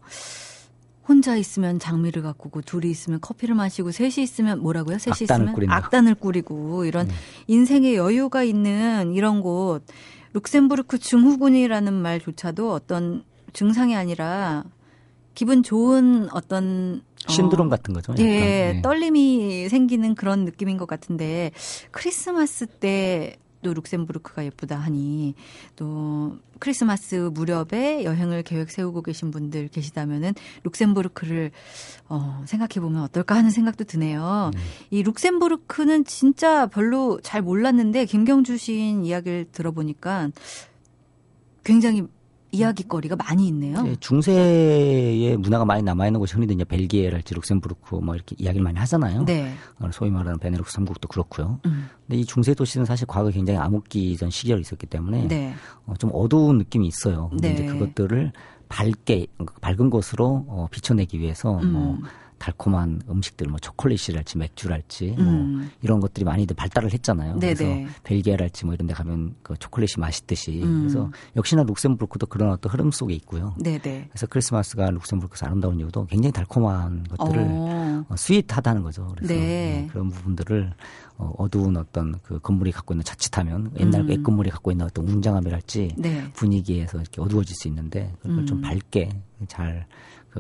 혼자 1.09 1.37
있으면 1.37 1.79
장미를 1.79 2.23
가꾸고 2.23 2.63
둘이 2.63 2.91
있으면 2.91 3.21
커피를 3.21 3.55
마시고 3.55 3.93
셋이 3.93 4.15
있으면 4.19 4.61
뭐라고요? 4.61 4.99
셋이 4.99 5.17
있으면 5.23 5.53
꾸린다. 5.53 5.77
악단을 5.77 6.17
꾸리고 6.17 6.85
이런 6.85 7.07
음. 7.09 7.15
인생의 7.47 7.95
여유가 7.95 8.43
있는 8.43 9.13
이런 9.15 9.41
곳 9.41 9.83
룩셈부르크 10.33 10.99
증후군이라는 10.99 11.93
말조차도 11.93 12.73
어떤 12.73 13.25
증상이 13.53 13.97
아니라 13.97 14.65
기분 15.35 15.63
좋은 15.63 16.29
어떤 16.33 17.03
어, 17.29 17.33
신드롬 17.33 17.69
어, 17.69 17.71
같은 17.71 17.95
거죠. 17.95 18.13
약간. 18.13 18.27
예, 18.27 18.73
네. 18.75 18.83
떨림이 18.83 19.69
생기는 19.69 20.15
그런 20.15 20.45
느낌인 20.45 20.77
것 20.77 20.87
같은데 20.87 21.53
크리스마스 21.91 22.67
때 22.67 23.37
또 23.67 23.75
룩셈부르크가 23.75 24.45
예쁘다 24.45 24.77
하니 24.77 25.35
또 25.75 26.39
크리스마스 26.61 27.17
무렵에 27.17 28.05
여행을 28.05 28.45
계획 28.45 28.71
세우고 28.71 29.03
계신 29.03 29.33
분들 29.33 29.69
계시다면은 29.69 30.35
룩셈부르크를 30.63 31.51
어, 32.09 32.45
생각해 32.47 32.81
보면 32.81 33.03
어떨까 33.03 33.35
하는 33.35 33.51
생각도 33.51 33.83
드네요. 33.83 34.53
음. 34.55 34.61
이 34.91 35.03
룩셈부르크는 35.03 36.05
진짜 36.05 36.67
별로 36.67 37.21
잘 37.23 37.43
몰랐는데 37.43 38.05
김경주 38.05 38.57
시인 38.57 39.05
이야기를 39.05 39.47
들어보니까 39.51 40.31
굉장히 41.65 42.07
이야기거리가 42.53 43.17
많이 43.17 43.49
있네요. 43.49 43.83
네, 43.83 43.97
중세의 44.01 45.37
문화가 45.37 45.65
많이 45.65 45.83
남아있는 45.83 46.21
곳이 46.21 46.35
흔히들 46.35 46.55
이제 46.55 46.65
벨기에랄지 46.65 47.35
룩셈부르크 47.35 47.97
뭐 47.97 48.15
이렇게 48.15 48.37
이야기를 48.39 48.63
많이 48.63 48.79
하잖아요. 48.79 49.25
네. 49.25 49.53
어, 49.79 49.89
소위 49.93 50.11
말하는 50.11 50.39
베네룩스 50.39 50.73
삼국도 50.73 51.09
그렇고요. 51.09 51.61
음. 51.67 51.89
근데 52.07 52.21
이 52.21 52.25
중세 52.25 52.55
도시는 52.55 52.87
사실 52.87 53.07
과거 53.07 53.31
굉장히 53.31 53.59
암흑기적 53.59 54.31
시절이 54.31 54.61
있었기 54.61 54.87
때문에 54.87 55.29
네. 55.29 55.55
어, 55.87 55.95
좀 55.99 56.11
어두운 56.13 56.59
느낌이 56.59 56.87
있어요. 56.87 57.29
근데 57.31 57.49
네. 57.49 57.55
이제 57.55 57.67
그것들을 57.67 58.33
밝게 58.69 59.27
밝은 59.61 59.91
곳으로 59.91 60.45
어, 60.49 60.69
비춰내기 60.71 61.21
위해서 61.21 61.53
뭐 61.53 61.63
음. 61.63 61.73
뭐 61.73 61.99
달콤한 62.39 63.03
음식들 63.09 63.49
뭐 63.49 63.59
초콜릿이랄지 63.59 64.39
맥주랄지 64.39 65.15
뭐 65.19 65.25
음. 65.25 65.53
뭐 65.57 65.67
이런 65.83 66.01
것들이 66.01 66.25
많이들 66.25 66.55
발달을 66.57 66.93
했잖아요. 66.93 67.39
네네. 67.39 67.55
그래서 67.55 67.93
벨기에랄지 68.05 68.67
뭐 68.67 68.75
이런 68.75 68.87
데 68.87 68.95
가면 68.95 69.35
그 69.43 69.57
초콜릿이 69.57 69.99
맛있듯이 69.99 70.63
음. 70.63 70.81
그래서 70.81 71.11
역시나 71.37 71.63
룩셈부르크도 71.65 72.27
그런 72.27 72.51
어떤 72.51 72.73
흐름 72.73 72.91
속에 72.91 73.15
있고요. 73.15 73.55
네네. 73.59 74.09
그래서 74.11 74.27
크리스마스가 74.27 74.91
룩셈부르크에서 74.91 75.47
아름다운 75.47 75.79
이유도 75.79 76.07
굉장히 76.07 76.33
달콤한 76.33 77.05
것들을 77.05 77.43
어. 77.51 78.05
어, 78.09 78.17
sweet하다는 78.17 78.83
거죠. 78.83 79.13
그래서 79.17 79.35
네. 79.35 79.85
어, 79.85 79.93
그런 79.93 80.11
부분들을 80.11 80.73
어, 81.19 81.33
어두운 81.39 81.77
어떤 81.77 82.19
그 82.23 82.39
건물이 82.39 82.73
갖고 82.73 82.93
있는 82.93 83.05
자칫하면 83.05 83.71
옛날 83.79 84.03
음. 84.03 84.23
건물이 84.23 84.51
갖고 84.51 84.71
있는 84.71 84.85
어떤 84.87 85.09
웅장함이랄지 85.09 85.95
네. 85.97 86.31
분위기에서 86.35 86.99
이렇게 86.99 87.21
어두워질 87.21 87.57
수 87.57 87.69
있는데 87.69 88.13
그걸 88.21 88.39
음. 88.39 88.47
좀 88.47 88.61
밝게 88.61 89.09
잘그 89.49 89.85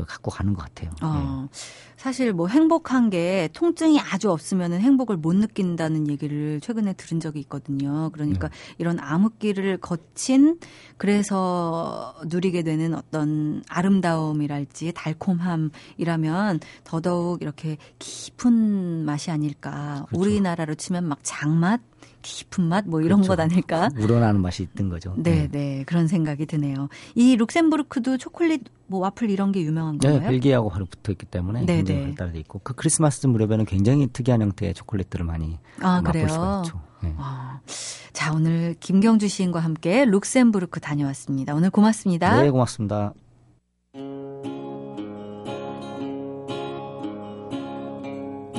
갖고 0.07 0.31
가는 0.31 0.53
것 0.55 0.62
같아요. 0.62 0.90
어, 1.03 1.49
네. 1.51 1.59
사실 1.96 2.32
뭐 2.32 2.46
행복한 2.46 3.09
게 3.11 3.48
통증이 3.54 3.98
아주 4.00 4.30
없으면은 4.30 4.80
행복을 4.80 5.16
못 5.16 5.35
느낀다는 5.35 6.09
얘기를 6.09 6.61
최근에 6.61 6.92
들은 6.92 7.20
적이 7.20 7.40
있거든요. 7.40 8.11
그러니까 8.12 8.48
네. 8.48 8.54
이런 8.78 8.98
암흑기를 9.00 9.78
거친 9.78 10.59
그래서 10.98 12.14
누리게 12.26 12.62
되는 12.62 12.94
어떤 12.94 13.62
아름다움이랄지 13.68 14.92
달콤함이라면 14.94 16.61
더더욱 16.85 17.42
이렇게 17.42 17.78
깊은 17.98 19.04
맛이 19.04 19.30
아닐까. 19.30 20.04
그렇죠. 20.09 20.20
우리나라로 20.20 20.74
치면 20.74 21.04
막 21.04 21.18
장맛 21.22 21.80
깊은 22.22 22.64
맛 22.64 22.85
뭐 22.87 23.00
이런 23.00 23.20
그렇죠. 23.22 23.32
것 23.37 23.40
아닐까? 23.40 23.88
우러나는 23.96 24.40
맛이 24.40 24.64
있던 24.64 24.88
거죠. 24.88 25.14
네, 25.16 25.42
네, 25.42 25.48
네, 25.50 25.85
그런 25.87 26.09
생각이 26.09 26.46
드네요. 26.46 26.88
이 27.14 27.37
룩셈부르크도 27.37 28.18
초콜릿 28.18 28.64
뭐 28.88 29.00
와플 29.00 29.30
이런 29.30 29.52
게 29.52 29.61
유명한 29.62 29.98
네, 29.98 30.09
건가요? 30.09 30.20
네, 30.28 30.32
벨기에하고 30.35 30.68
바로 30.68 30.87
붙어 30.87 31.12
있기 31.12 31.26
때문에 31.26 31.66
네, 31.66 31.82
굉장히 31.87 32.01
네. 32.01 32.14
발달돼 32.14 32.38
있고 32.40 32.61
그 32.62 32.75
크리스마스 32.75 33.27
무렵에는 33.27 33.64
굉장히 33.64 34.07
특이한 34.12 34.42
형태의 34.42 34.75
초콜릿들을 34.75 35.25
많이 35.25 35.59
아, 35.81 36.01
맛볼 36.03 36.12
그래요? 36.12 36.29
수가 36.29 36.62
있죠. 36.64 36.81
네. 37.03 37.14
아, 37.18 37.61
자, 38.12 38.33
오늘 38.33 38.75
김경주 38.81 39.29
시인과 39.29 39.61
함께 39.61 40.05
룩셈부르크 40.05 40.81
다녀왔습니다. 40.81 41.55
오늘 41.55 41.70
고맙습니다. 41.70 42.42
네, 42.42 42.51
고맙습니다. 42.51 43.12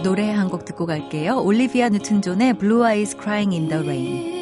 노래 0.04 0.32
한 0.32 0.48
곡 0.50 0.64
듣고 0.64 0.86
갈게요. 0.86 1.42
올리비아 1.42 1.90
뉴튼 1.90 2.22
존의 2.22 2.54
Blue 2.58 2.86
Eyes 2.86 3.18
Crying 3.20 3.54
in 3.54 3.68
the 3.68 3.84
Rain. 3.84 4.37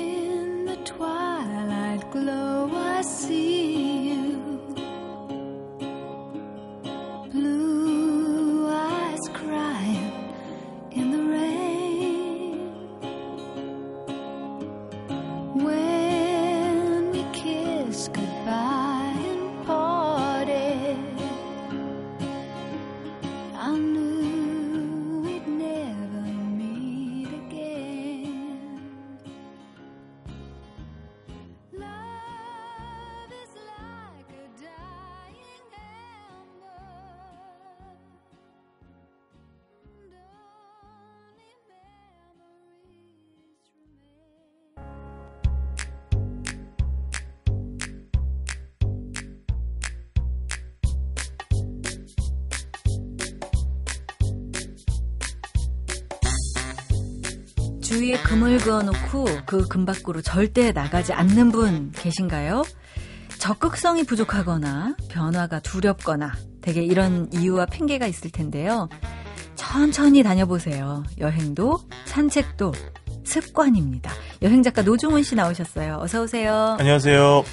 주위에 57.95 58.17
금을 58.23 58.57
그어놓고 58.57 59.25
그 59.45 59.65
금 59.69 59.85
밖으로 59.85 60.21
절대 60.21 60.73
나가지 60.73 61.13
않는 61.13 61.51
분 61.51 61.93
계신가요? 61.95 62.63
적극성이 63.39 64.03
부족하거나 64.03 64.97
변화가 65.09 65.61
두렵거나 65.61 66.33
되게 66.61 66.83
이런 66.83 67.29
이유와 67.31 67.67
핑계가 67.67 68.05
있을 68.07 68.31
텐데요. 68.31 68.89
천천히 69.55 70.23
다녀보세요. 70.23 71.03
여행도 71.19 71.79
산책도 72.05 72.73
습관입니다. 73.23 74.11
여행 74.41 74.61
작가 74.61 74.81
노중훈 74.81 75.23
씨 75.23 75.35
나오셨어요. 75.35 75.99
어서 76.01 76.23
오세요. 76.23 76.75
안녕하세요. 76.77 77.45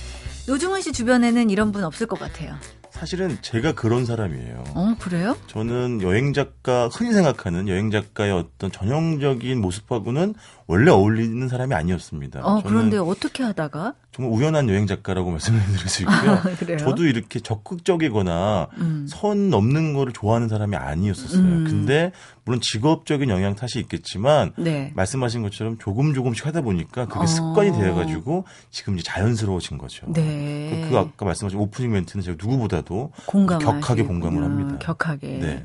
노중훈 0.49 0.81
씨 0.83 0.93
주변에는 0.93 1.51
이런 1.51 1.71
분 1.71 1.85
없을 1.85 2.09
것 2.09 2.19
같아요. 2.19 2.57
사실은 3.03 3.37
제가 3.43 3.73
그런 3.73 4.07
사람이에요. 4.07 4.63
어, 4.77 4.95
그래요? 5.01 5.37
저는 5.49 6.03
여행 6.03 6.33
작가, 6.33 6.87
흔히 6.87 7.13
생각하는 7.13 7.67
여행 7.67 7.91
작가의 7.91 8.31
어떤 8.31 8.71
전형적인 8.71 9.61
모습하고는 9.61 10.37
원래 10.69 10.93
어울리는 10.93 11.49
사람이 11.49 11.75
아니었습니다. 11.75 12.47
어, 12.47 12.63
그런데 12.63 12.99
어떻게 12.99 13.43
하다가? 13.43 13.95
정말 14.13 14.35
우연한 14.35 14.69
여행 14.69 14.87
작가라고 14.87 15.31
말씀을 15.33 15.61
드릴 15.65 15.89
수 15.89 16.03
있고요. 16.03 16.33
아, 16.33 16.77
저도 16.79 17.07
이렇게 17.07 17.41
적극적이거나 17.41 18.69
음. 18.79 19.07
선 19.09 19.51
넘는 19.51 19.95
거를 19.95 20.13
좋아하는 20.13 20.49
사람이 20.49 20.77
아니었었어요. 20.77 21.43
음. 21.43 21.65
근데 21.65 22.13
물론 22.45 22.61
직업적인 22.61 23.31
영향 23.31 23.55
탓이 23.55 23.79
있겠지만 23.81 24.53
네. 24.57 24.93
말씀하신 24.95 25.43
것처럼 25.43 25.79
조금 25.79 26.13
조금씩 26.13 26.47
하다 26.47 26.61
보니까 26.61 27.07
그게 27.07 27.21
어. 27.21 27.27
습관이 27.27 27.73
되어가지고 27.73 28.45
지금 28.71 28.95
이제 28.99 29.03
자연스러워진 29.05 29.79
거죠. 29.79 30.07
네. 30.13 30.83
그, 30.85 30.91
그 30.91 30.99
아까 30.99 31.25
말씀하신 31.25 31.59
오프닝 31.59 31.93
멘트는 31.93 32.23
제가 32.23 32.37
누구보다도 32.39 33.13
격하게 33.27 34.03
공감을 34.05 34.43
합니다. 34.43 34.79
격하게. 34.79 35.27
네. 35.39 35.65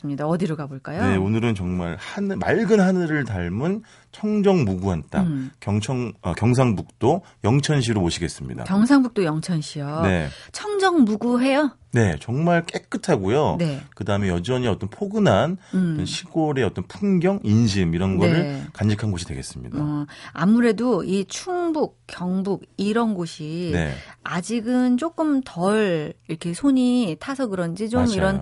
알겠습니다. 0.00 0.26
어디로 0.26 0.56
가볼까요? 0.56 1.06
네, 1.06 1.16
오늘은 1.16 1.54
정말 1.54 1.96
하늘, 1.98 2.36
맑은 2.36 2.80
하늘을 2.80 3.24
닮은 3.24 3.82
청정무구한 4.12 5.04
땅, 5.10 5.26
음. 5.26 5.50
경청, 5.60 6.12
어, 6.22 6.32
경상북도 6.32 7.22
영천시로 7.44 8.00
모시겠습니다. 8.00 8.64
경상북도 8.64 9.24
영천시요? 9.24 10.00
네. 10.02 10.28
청정무구해요? 10.52 11.72
네, 11.92 12.16
정말 12.20 12.64
깨끗하고요. 12.66 13.56
네. 13.58 13.80
그 13.94 14.04
다음에 14.04 14.28
여전히 14.28 14.68
어떤 14.68 14.88
포근한 14.88 15.56
음. 15.74 16.04
시골의 16.04 16.64
어떤 16.64 16.84
풍경, 16.86 17.40
인심 17.42 17.94
이런 17.94 18.16
거를 18.16 18.42
네. 18.42 18.64
간직한 18.72 19.10
곳이 19.10 19.26
되겠습니다. 19.26 19.78
어, 19.80 20.06
아무래도 20.32 21.02
이 21.04 21.24
충북, 21.26 22.00
경북 22.06 22.62
이런 22.76 23.14
곳이 23.14 23.70
네. 23.72 23.92
아직은 24.22 24.96
조금 24.98 25.40
덜 25.44 26.14
이렇게 26.28 26.54
손이 26.54 27.16
타서 27.20 27.48
그런지 27.48 27.88
좀 27.88 28.02
맞아요. 28.02 28.14
이런 28.14 28.40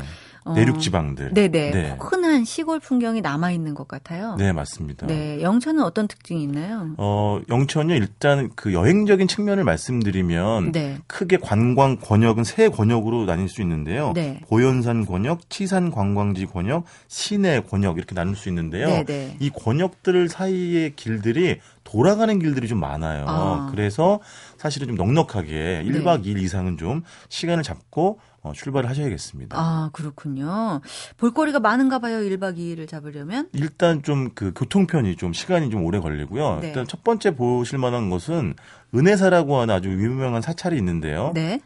어. 0.48 0.52
내륙 0.54 0.80
지방들. 0.80 1.34
네네. 1.34 1.70
네. 1.70 1.96
흔한 2.00 2.44
시골 2.44 2.80
풍경이 2.80 3.20
남아 3.20 3.50
있는 3.50 3.74
것 3.74 3.88
같아요. 3.88 4.36
네, 4.36 4.52
맞습니다. 4.52 5.06
네, 5.06 5.42
영천은 5.42 5.82
어떤 5.82 6.08
특징이 6.08 6.42
있나요? 6.42 6.90
어, 6.96 7.40
영천은 7.48 7.96
일단 7.96 8.50
그 8.56 8.72
여행적인 8.72 9.28
측면을 9.28 9.64
말씀드리면 9.64 10.72
네. 10.72 10.98
크게 11.06 11.38
관광 11.38 11.96
권역은 11.96 12.44
세 12.44 12.68
권역으로 12.68 13.24
나뉠 13.24 13.48
수 13.48 13.62
있는데요. 13.62 14.12
네. 14.14 14.40
보현산 14.48 15.06
권역, 15.06 15.50
치산 15.50 15.90
관광지 15.90 16.46
권역, 16.46 16.84
시내 17.08 17.60
권역 17.60 17.98
이렇게 17.98 18.14
나눌 18.14 18.36
수 18.36 18.48
있는데요. 18.48 18.86
네네. 18.88 19.04
네. 19.04 19.36
이 19.38 19.50
권역들 19.50 20.28
사이의 20.28 20.94
길들이 20.96 21.58
돌아가는 21.84 22.38
길들이 22.38 22.68
좀 22.68 22.80
많아요. 22.80 23.24
아. 23.26 23.68
그래서 23.70 24.20
사실은 24.58 24.88
좀 24.88 24.96
넉넉하게 24.96 25.84
1박 25.86 26.22
네. 26.22 26.34
2일 26.34 26.42
이상은 26.42 26.76
좀 26.76 27.02
시간을 27.28 27.62
잡고 27.62 28.18
어, 28.48 28.52
출발을 28.52 28.88
하셔야겠습니다. 28.88 29.56
아, 29.58 29.90
그렇군요. 29.92 30.80
볼거리가 31.16 31.60
많은가 31.60 31.98
봐요. 31.98 32.18
1박 32.18 32.56
2일을 32.56 32.88
잡으려면? 32.88 33.48
일단 33.52 34.02
좀 34.02 34.28
그 34.38 34.52
교통편이 34.54 35.16
좀 35.16 35.32
시간이 35.32 35.70
좀 35.70 35.84
오래 35.84 35.98
걸리고요. 35.98 36.60
네. 36.60 36.68
일단 36.68 36.86
첫 36.86 37.02
번째 37.02 37.34
보실 37.34 37.78
만한 37.78 38.10
것은 38.10 38.54
은혜사라고 38.94 39.56
하는 39.58 39.74
아주 39.74 39.88
유명한 39.88 40.42
사찰이 40.42 40.76
있는데요. 40.76 41.32
네. 41.34 41.60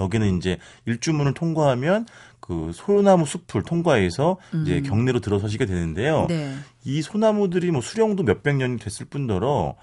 여기는 0.00 0.36
이제 0.36 0.58
일주문을 0.86 1.34
통과하면 1.34 2.06
그 2.40 2.70
소나무 2.74 3.24
숲을 3.26 3.62
통과해서 3.62 4.38
음. 4.54 4.62
이제 4.62 4.80
경내로 4.82 5.20
들어서시게 5.20 5.66
되는데요. 5.66 6.26
네. 6.28 6.54
이 6.84 7.00
소나무들이 7.00 7.70
뭐 7.70 7.80
수령도 7.80 8.24
몇백 8.24 8.56
년이 8.56 8.78
됐을 8.78 9.06
뿐더러 9.06 9.76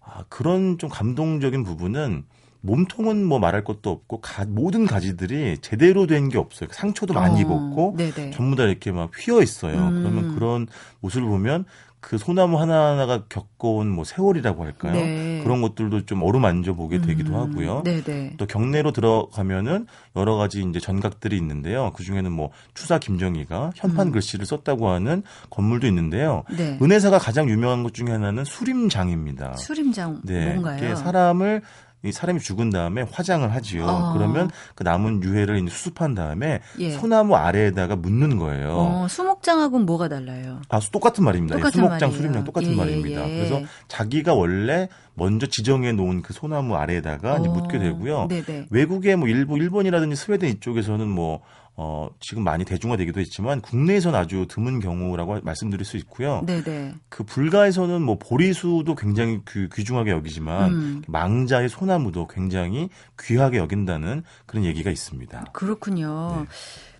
아, 0.00 0.24
그런 0.28 0.76
좀 0.78 0.90
감동적인 0.90 1.64
부분은 1.64 2.24
몸통은 2.64 3.24
뭐 3.24 3.38
말할 3.38 3.62
것도 3.62 3.90
없고 3.90 4.20
가, 4.20 4.44
모든 4.46 4.86
가지들이 4.86 5.58
제대로 5.60 6.06
된 6.06 6.24
게 6.24 6.38
없어요. 6.38 6.70
상처도 6.72 7.12
많이 7.12 7.36
어, 7.36 7.40
입었고 7.40 7.96
네네. 7.98 8.30
전부 8.30 8.56
다 8.56 8.64
이렇게 8.64 8.90
막 8.90 9.10
휘어 9.14 9.42
있어요. 9.42 9.76
음. 9.76 10.02
그러면 10.02 10.34
그런 10.34 10.66
모습을 11.00 11.28
보면 11.28 11.66
그 12.00 12.16
소나무 12.18 12.58
하나하나가 12.60 13.24
겪어온 13.28 13.90
뭐 13.90 14.04
세월이라고 14.04 14.64
할까요? 14.64 14.92
네. 14.92 15.40
그런 15.42 15.60
것들도 15.62 16.06
좀 16.06 16.22
어루만져 16.22 16.74
보게 16.74 17.00
되기도 17.00 17.34
음. 17.34 17.40
하고요. 17.40 17.82
네네. 17.82 18.34
또 18.38 18.46
경내로 18.46 18.92
들어가면은 18.92 19.86
여러 20.16 20.36
가지 20.36 20.62
이제 20.62 20.80
전각들이 20.80 21.36
있는데요. 21.36 21.92
그 21.94 22.02
중에는 22.02 22.32
뭐 22.32 22.50
추사 22.72 22.98
김정희가 22.98 23.72
현판 23.74 24.08
음. 24.08 24.12
글씨를 24.12 24.46
썼다고 24.46 24.88
하는 24.88 25.22
건물도 25.50 25.86
있는데요. 25.86 26.44
네. 26.56 26.78
은혜사가 26.80 27.18
가장 27.18 27.48
유명한 27.50 27.82
것 27.82 27.92
중에 27.92 28.10
하나는 28.10 28.44
수림장입니다. 28.44 29.56
수림장 29.56 30.22
네. 30.24 30.54
뭔가요? 30.54 30.96
사람을 30.96 31.62
이 32.04 32.12
사람이 32.12 32.40
죽은 32.40 32.70
다음에 32.70 33.02
화장을 33.10 33.50
하지요. 33.52 33.86
어. 33.86 34.12
그러면 34.12 34.50
그 34.74 34.82
남은 34.82 35.22
유해를 35.22 35.64
수습한 35.68 36.14
다음에 36.14 36.60
예. 36.78 36.90
소나무 36.90 37.34
아래에다가 37.34 37.96
묻는 37.96 38.36
거예요. 38.38 38.76
어, 38.76 39.08
수목장하고는 39.08 39.86
뭐가 39.86 40.08
달라요? 40.08 40.60
아, 40.68 40.80
똑같은 40.92 41.24
말입니다. 41.24 41.56
똑같은 41.56 41.78
수목장, 41.78 42.08
말이에요. 42.08 42.16
수림장 42.16 42.44
똑같은 42.44 42.72
예, 42.72 42.76
말입니다. 42.76 43.28
예. 43.28 43.34
그래서 43.36 43.62
자기가 43.88 44.34
원래 44.34 44.88
먼저 45.14 45.46
지정해 45.46 45.92
놓은 45.92 46.22
그 46.22 46.32
소나무 46.32 46.74
아래에다가 46.74 47.36
어. 47.36 47.38
묻게 47.38 47.78
되고요. 47.78 48.28
네네. 48.28 48.66
외국의 48.70 49.16
뭐 49.16 49.28
일부 49.28 49.56
일본이라든지 49.56 50.16
스웨덴 50.16 50.50
이쪽에서는 50.50 51.08
뭐 51.08 51.40
어, 51.76 52.08
지금 52.20 52.44
많이 52.44 52.64
대중화되기도 52.64 53.18
했지만 53.20 53.60
국내에서는 53.60 54.16
아주 54.16 54.46
드문 54.48 54.78
경우라고 54.78 55.40
말씀드릴 55.42 55.84
수 55.84 55.96
있고요. 55.96 56.42
네네. 56.46 56.94
그 57.08 57.24
불가에서는 57.24 58.00
뭐 58.00 58.16
보리수도 58.18 58.94
굉장히 58.94 59.40
귀, 59.48 59.68
귀중하게 59.72 60.12
여기지만 60.12 60.70
음. 60.70 61.02
망자의 61.08 61.68
소나무도 61.68 62.28
굉장히 62.28 62.90
귀하게 63.20 63.58
여긴다는 63.58 64.22
그런 64.46 64.64
얘기가 64.64 64.90
있습니다. 64.90 65.46
그렇군요. 65.52 66.44
네. 66.44 66.46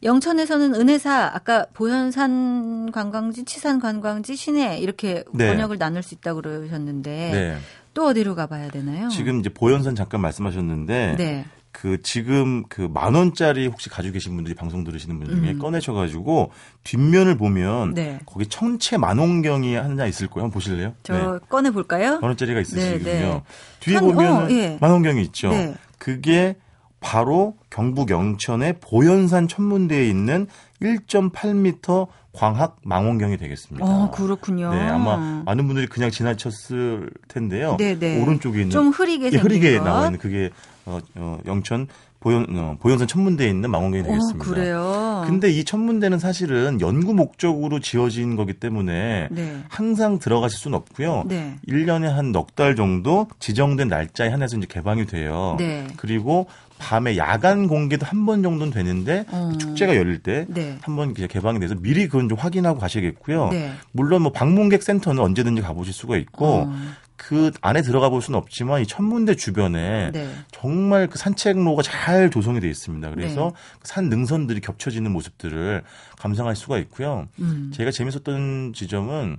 영천에서는 0.03 0.75
은혜사 0.75 1.31
아까 1.33 1.67
보현산 1.73 2.91
관광지, 2.91 3.45
치산 3.45 3.81
관광지, 3.81 4.35
시내 4.35 4.79
이렇게 4.79 5.25
네. 5.33 5.49
번역을 5.49 5.79
나눌 5.79 6.03
수 6.03 6.15
있다고 6.15 6.43
그러셨는데 6.43 7.31
네. 7.33 7.57
또 7.95 8.09
어디로 8.09 8.35
가봐야 8.35 8.71
되나요? 8.71 9.09
지금 9.09 9.39
이제 9.39 9.49
보현산 9.49 9.95
잠깐 9.95 10.21
말씀하셨는데 10.21 11.15
네. 11.17 11.47
그 11.75 12.01
지금 12.03 12.63
그 12.69 12.89
만 12.95 13.15
원짜리 13.15 13.67
혹시 13.67 13.91
가지고 13.91 14.13
계신 14.15 14.37
분들이 14.37 14.55
방송 14.55 14.85
들으시는 14.85 15.19
분 15.19 15.29
중에 15.29 15.51
음. 15.53 15.59
꺼내셔가지고 15.59 16.53
뒷면을 16.85 17.37
보면 17.37 17.95
네. 17.95 18.21
거기 18.25 18.47
청채 18.47 18.97
만원경이 18.97 19.75
하나 19.75 20.07
있을 20.07 20.29
거예요. 20.29 20.45
한번 20.45 20.53
보실래요? 20.55 20.95
저 21.03 21.13
네. 21.15 21.39
꺼내 21.49 21.71
볼까요? 21.73 22.13
만 22.21 22.23
원짜리가 22.31 22.61
있으시군요. 22.61 23.05
네, 23.05 23.21
네. 23.21 23.43
뒤에 23.81 23.99
천, 23.99 24.05
보면 24.07 24.45
어, 24.45 24.51
예. 24.51 24.79
만원경이 24.81 25.21
있죠. 25.25 25.51
네. 25.51 25.75
그게 25.99 26.57
바로 27.01 27.57
경북 27.71 28.11
영천의 28.11 28.77
보현산 28.81 29.49
천문대에 29.49 30.07
있는 30.09 30.47
1.8m 30.81 32.07
광학 32.33 32.77
망원경이 32.83 33.37
되겠습니다. 33.37 33.85
어, 33.87 34.11
그렇군요. 34.11 34.73
네, 34.73 34.81
아마 34.89 35.17
많은 35.45 35.67
분들이 35.67 35.87
그냥 35.87 36.11
지나쳤을 36.11 37.11
텐데요. 37.29 37.77
네네. 37.79 37.99
네. 37.99 38.23
오른쪽에 38.23 38.59
있는 38.59 38.71
좀 38.71 38.89
흐리게 38.89 39.31
예, 39.33 39.37
흐리게 39.37 39.79
나와 39.81 40.07
있는 40.07 40.19
그게 40.19 40.51
어, 40.87 40.99
어, 41.17 41.39
영천 41.47 41.89
보현, 42.21 42.47
어, 42.57 42.77
보현선 42.81 43.07
천문대에 43.07 43.49
있는 43.51 43.71
망원경이 43.71 44.03
어, 44.03 44.07
되겠습니다. 44.07 44.45
어, 44.45 44.49
그래요. 44.55 45.25
근데 45.27 45.51
이 45.51 45.63
천문대는 45.65 46.19
사실은 46.19 46.81
연구 46.81 47.13
목적으로 47.13 47.81
지어진 47.81 48.35
거기 48.37 48.55
때문에 48.55 49.29
네. 49.31 49.63
항상 49.69 50.19
들어가실 50.19 50.59
수는 50.59 50.77
없고요. 50.79 51.25
네. 51.27 51.57
1년에 51.69 52.05
한 52.05 52.33
넉 52.33 52.55
달 52.57 52.77
정도 52.77 53.27
지정된 53.41 53.89
날짜에 53.89 54.29
한해서 54.29 54.57
이제 54.57 54.67
개방이 54.69 55.05
돼요. 55.07 55.57
네. 55.59 55.87
그리고 55.97 56.47
밤에 56.79 57.17
야간 57.17 57.69
공개도 57.69 58.07
한 58.07 58.25
번 58.27 58.43
정도는 58.43 58.73
되는데 58.73 59.25
어. 59.31 59.53
축제가 59.59 59.95
열릴 59.97 60.19
때 60.21 60.47
한번 60.81 61.13
네. 61.15 61.27
개방이 61.27 61.61
돼서 61.61 61.75
미리 61.79 62.09
그건 62.09 62.29
좀 62.31 62.39
확인하고 62.39 62.79
가셔야겠고요. 62.81 63.49
네. 63.51 63.73
물론 63.93 64.23
뭐 64.23 64.33
방문객 64.33 64.83
센터는 64.83 65.23
언제든지 65.23 65.61
가보실 65.63 65.93
수가 65.93 66.17
있고 66.17 66.47
어. 66.47 66.75
그 67.17 67.53
안에 67.61 67.83
들어가 67.83 68.09
볼 68.09 68.21
수는 68.21 68.39
없지만 68.39 68.83
이 68.83 68.87
천문대 68.87 69.37
주변에 69.37 70.11
네. 70.13 70.29
정말 70.51 71.07
그 71.07 71.19
산책로가 71.19 71.83
잘 71.83 72.31
조성이 72.31 72.61
되어 72.61 72.71
있습니다. 72.71 73.11
그래서 73.11 73.53
네. 73.55 73.79
그산 73.81 74.09
능선들이 74.09 74.61
겹쳐지는 74.61 75.13
모습들을 75.13 75.83
감상할 76.19 76.57
수가 76.57 76.79
있고요. 76.79 77.29
음. 77.39 77.71
제가 77.73 77.91
재밌었던 77.91 78.73
지점은 78.75 79.37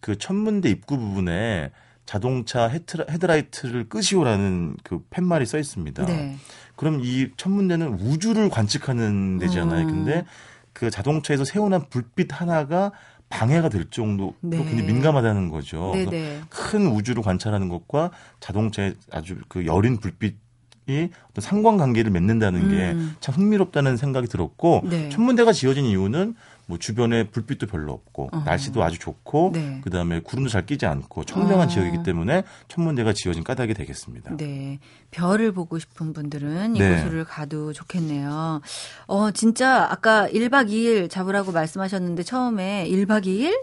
그 0.00 0.16
천문대 0.16 0.70
입구 0.70 0.96
부분에 0.96 1.70
자동차 2.06 2.68
헤드라이트를 2.68 3.90
끄시오라는 3.90 4.76
그 4.82 5.00
팻말이 5.10 5.44
써 5.44 5.58
있습니다. 5.58 6.06
네. 6.06 6.36
그럼 6.76 7.00
이 7.02 7.28
천문대는 7.36 8.00
우주를 8.00 8.48
관측하는 8.48 9.38
데잖아요. 9.38 9.86
음. 9.86 9.86
근데 9.88 10.24
그 10.72 10.90
자동차에서 10.90 11.44
세워놓은 11.44 11.90
불빛 11.90 12.40
하나가 12.40 12.92
방해가 13.28 13.68
될 13.68 13.90
정도로 13.90 14.34
네. 14.40 14.56
굉장히 14.58 14.82
민감하다는 14.82 15.48
거죠. 15.50 15.92
큰 16.48 16.86
우주를 16.86 17.22
관찰하는 17.22 17.68
것과 17.68 18.10
자동차의 18.40 18.94
아주 19.10 19.36
그 19.48 19.66
여린 19.66 19.98
불빛 19.98 20.36
이 20.88 21.10
어떤 21.30 21.42
상관관계를 21.42 22.10
맺는다는 22.10 22.70
게참 22.70 22.96
음. 22.96 23.16
흥미롭다는 23.20 23.98
생각이 23.98 24.26
들었고 24.26 24.84
네. 24.88 25.10
천문대가 25.10 25.52
지어진 25.52 25.84
이유는 25.84 26.34
뭐 26.68 26.76
주변에 26.76 27.24
불빛도 27.24 27.66
별로 27.66 27.94
없고 27.94 28.28
어. 28.30 28.42
날씨도 28.44 28.84
아주 28.84 28.98
좋고 28.98 29.52
네. 29.54 29.80
그다음에 29.82 30.20
구름도 30.20 30.50
잘 30.50 30.66
끼지 30.66 30.84
않고 30.84 31.24
청명한 31.24 31.66
어. 31.66 31.70
지역이기 31.70 32.02
때문에 32.02 32.44
천문대가 32.68 33.14
지어진 33.14 33.42
까닭이 33.42 33.72
되겠습니다. 33.72 34.36
네. 34.36 34.78
별을 35.10 35.52
보고 35.52 35.78
싶은 35.78 36.12
분들은 36.12 36.76
이곳을 36.76 37.16
네. 37.18 37.24
가도 37.24 37.72
좋겠네요. 37.72 38.60
어 39.06 39.30
진짜 39.30 39.90
아까 39.90 40.28
1박 40.28 40.68
2일 40.68 41.08
잡으라고 41.08 41.52
말씀하셨는데 41.52 42.22
처음에 42.22 42.86
1박 42.90 43.24
2일 43.24 43.58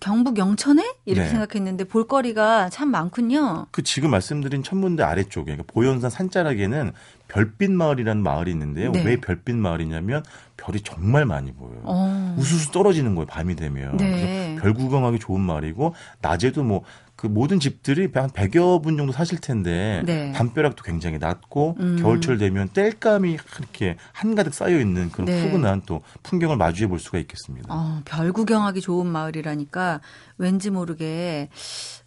경북 0.00 0.38
영천에 0.38 0.94
이렇게 1.04 1.24
네. 1.24 1.28
생각했는데 1.28 1.84
볼거리가 1.84 2.70
참 2.70 2.90
많군요. 2.90 3.66
그 3.70 3.82
지금 3.82 4.10
말씀드린 4.10 4.62
천문대 4.62 5.02
아래쪽에 5.02 5.52
그러니까 5.52 5.64
보현산 5.72 6.08
산자락에는 6.08 6.92
별빛 7.28 7.70
마을이라는 7.70 8.22
마을이 8.22 8.50
있는데요. 8.50 8.92
네. 8.92 9.04
왜 9.04 9.16
별빛 9.16 9.54
마을이냐면 9.56 10.24
별이 10.56 10.80
정말 10.82 11.24
많이 11.26 11.52
보여요. 11.52 11.80
어. 11.84 12.34
우수수 12.38 12.72
떨어지는 12.72 13.14
거예요. 13.14 13.26
밤이 13.26 13.56
되면. 13.56 13.96
네. 13.96 14.10
그래서 14.10 14.62
별 14.62 14.74
구경하기 14.74 15.18
좋은 15.18 15.40
마을이고 15.40 15.94
낮에도 16.20 16.62
뭐 16.62 16.84
그 17.16 17.26
모든 17.26 17.58
집들이 17.58 18.08
한 18.12 18.28
100여 18.28 18.82
분 18.82 18.98
정도 18.98 19.10
사실 19.10 19.40
텐데 19.40 20.02
네. 20.04 20.32
담벼락도 20.32 20.84
굉장히 20.84 21.18
낮고 21.18 21.76
음. 21.80 21.96
겨울철 21.98 22.36
되면 22.36 22.68
땔감이 22.74 23.38
이렇게 23.58 23.96
한가득 24.12 24.52
쌓여 24.52 24.78
있는 24.78 25.10
그런 25.10 25.24
네. 25.24 25.42
푸근한 25.42 25.82
또 25.86 26.02
풍경을 26.22 26.58
마주해 26.58 26.88
볼 26.88 26.98
수가 26.98 27.18
있겠습니다. 27.18 27.74
어, 27.74 28.02
별 28.04 28.32
구경하기 28.34 28.82
좋은 28.82 29.06
마을이라니까 29.06 30.02
왠지 30.36 30.68
모르게 30.68 31.48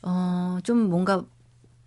어, 0.04 0.60
좀 0.64 0.90
뭔가 0.90 1.24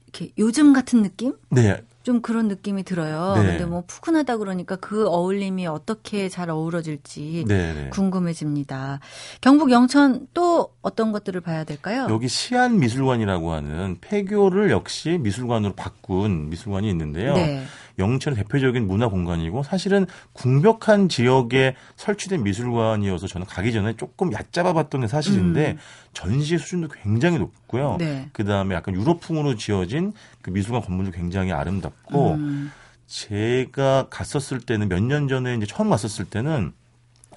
이렇게 0.02 0.32
요즘 0.36 0.72
같은 0.72 1.02
느낌? 1.02 1.34
네. 1.48 1.80
좀 2.02 2.20
그런 2.20 2.48
느낌이 2.48 2.82
들어요. 2.82 3.34
네. 3.36 3.46
근데 3.46 3.64
뭐 3.64 3.84
푸근하다 3.86 4.38
그러니까 4.38 4.76
그 4.76 5.06
어울림이 5.06 5.66
어떻게 5.66 6.28
잘 6.28 6.50
어우러질지 6.50 7.44
네, 7.46 7.72
네. 7.74 7.90
궁금해집니다. 7.90 9.00
경북 9.40 9.70
영천 9.70 10.26
또 10.34 10.74
어떤 10.82 11.12
것들을 11.12 11.40
봐야 11.40 11.64
될까요? 11.64 12.06
여기 12.10 12.28
시안 12.28 12.78
미술관이라고 12.78 13.52
하는 13.52 13.98
폐교를 14.00 14.70
역시 14.70 15.18
미술관으로 15.20 15.74
바꾼 15.74 16.50
미술관이 16.50 16.88
있는데요. 16.90 17.34
네. 17.34 17.64
영천의 17.98 18.36
대표적인 18.36 18.86
문화 18.86 19.08
공간이고 19.08 19.62
사실은 19.62 20.06
궁벽한 20.32 21.08
지역에 21.08 21.76
설치된 21.96 22.42
미술관이어서 22.42 23.26
저는 23.26 23.46
가기 23.46 23.72
전에 23.72 23.96
조금 23.96 24.32
얕잡아봤던 24.32 25.02
게 25.02 25.06
사실인데 25.06 25.72
음. 25.72 25.78
전시 26.12 26.58
수준도 26.58 26.88
굉장히 26.88 27.38
높고 27.38 27.61
요. 27.80 27.96
네. 27.98 28.28
그 28.32 28.44
다음에 28.44 28.74
약간 28.74 28.94
유럽풍으로 28.94 29.56
지어진 29.56 30.12
그 30.42 30.50
미술관 30.50 30.82
건물도 30.82 31.12
굉장히 31.12 31.52
아름답고 31.52 32.32
음. 32.34 32.72
제가 33.06 34.06
갔었을 34.10 34.60
때는 34.60 34.88
몇 34.88 35.00
년 35.02 35.28
전에 35.28 35.54
이제 35.56 35.66
처음 35.66 35.90
갔었을 35.90 36.24
때는 36.24 36.72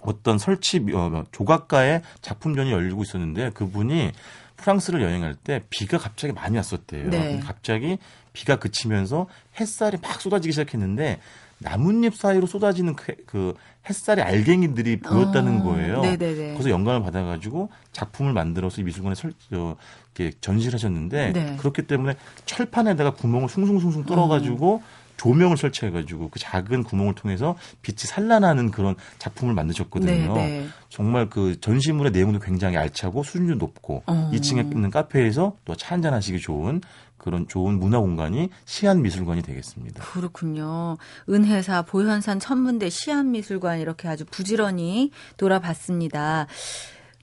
어떤 0.01 0.37
설치 0.37 0.85
어, 0.93 1.23
조각가의 1.31 2.01
작품전이 2.21 2.71
열리고 2.71 3.01
있었는데 3.03 3.49
그분이 3.51 4.11
프랑스를 4.57 5.01
여행할 5.01 5.35
때 5.35 5.63
비가 5.69 5.97
갑자기 5.97 6.31
많이 6.31 6.55
왔었대요. 6.57 7.09
네. 7.09 7.39
갑자기 7.43 7.97
비가 8.31 8.55
그치면서 8.57 9.27
햇살이 9.59 9.97
막 10.01 10.21
쏟아지기 10.21 10.51
시작했는데 10.53 11.19
나뭇잎 11.59 12.15
사이로 12.15 12.47
쏟아지는 12.47 12.95
그, 12.95 13.15
그 13.25 13.53
햇살의 13.89 14.23
알갱이들이 14.25 14.99
보였다는 14.99 15.61
어, 15.61 15.63
거예요. 15.63 16.01
네네네. 16.01 16.53
그래서 16.53 16.69
영감을 16.69 17.01
받아가지고 17.03 17.69
작품을 17.91 18.33
만들어서 18.33 18.81
이 18.81 18.83
미술관에 18.83 19.15
설, 19.15 19.33
어, 19.53 19.75
이렇게 20.15 20.35
전시를 20.41 20.73
하셨는데 20.75 21.33
네. 21.33 21.55
그렇기 21.57 21.83
때문에 21.83 22.15
철판에다가 22.45 23.11
구멍을 23.13 23.49
숭숭숭숭 23.49 24.05
뚫어가지고 24.05 24.75
어. 24.75 25.05
조명을 25.17 25.55
설치해가지고 25.55 26.29
그 26.29 26.39
작은 26.39 26.83
구멍을 26.83 27.15
통해서 27.15 27.55
빛이 27.81 27.99
산란하는 27.99 28.69
그런 28.71 28.95
작품을 29.17 29.53
만드셨거든요. 29.53 30.33
네, 30.33 30.59
네. 30.59 30.67
정말 30.89 31.29
그 31.29 31.59
전시물의 31.61 32.11
내용도 32.11 32.39
굉장히 32.39 32.75
알차고 32.75 33.23
수준도 33.23 33.55
높고 33.55 34.03
어. 34.07 34.29
2층에 34.33 34.69
있는 34.73 34.89
카페에서 34.89 35.55
또 35.63 35.75
차 35.75 35.95
한잔 35.95 36.13
하시기 36.13 36.39
좋은 36.39 36.81
그런 37.25 37.47
좋은 37.47 37.79
문화 37.79 37.99
공간이 37.99 38.49
시안미술관이 38.65 39.41
되겠습니다. 39.41 40.03
그렇군요. 40.03 40.97
은혜사, 41.27 41.81
보현산, 41.81 42.39
천문대, 42.39 42.91
시안미술관 42.91 43.79
이렇게 43.79 44.07
아주 44.07 44.25
부지런히 44.25 45.09
돌아봤습니다. 45.37 46.45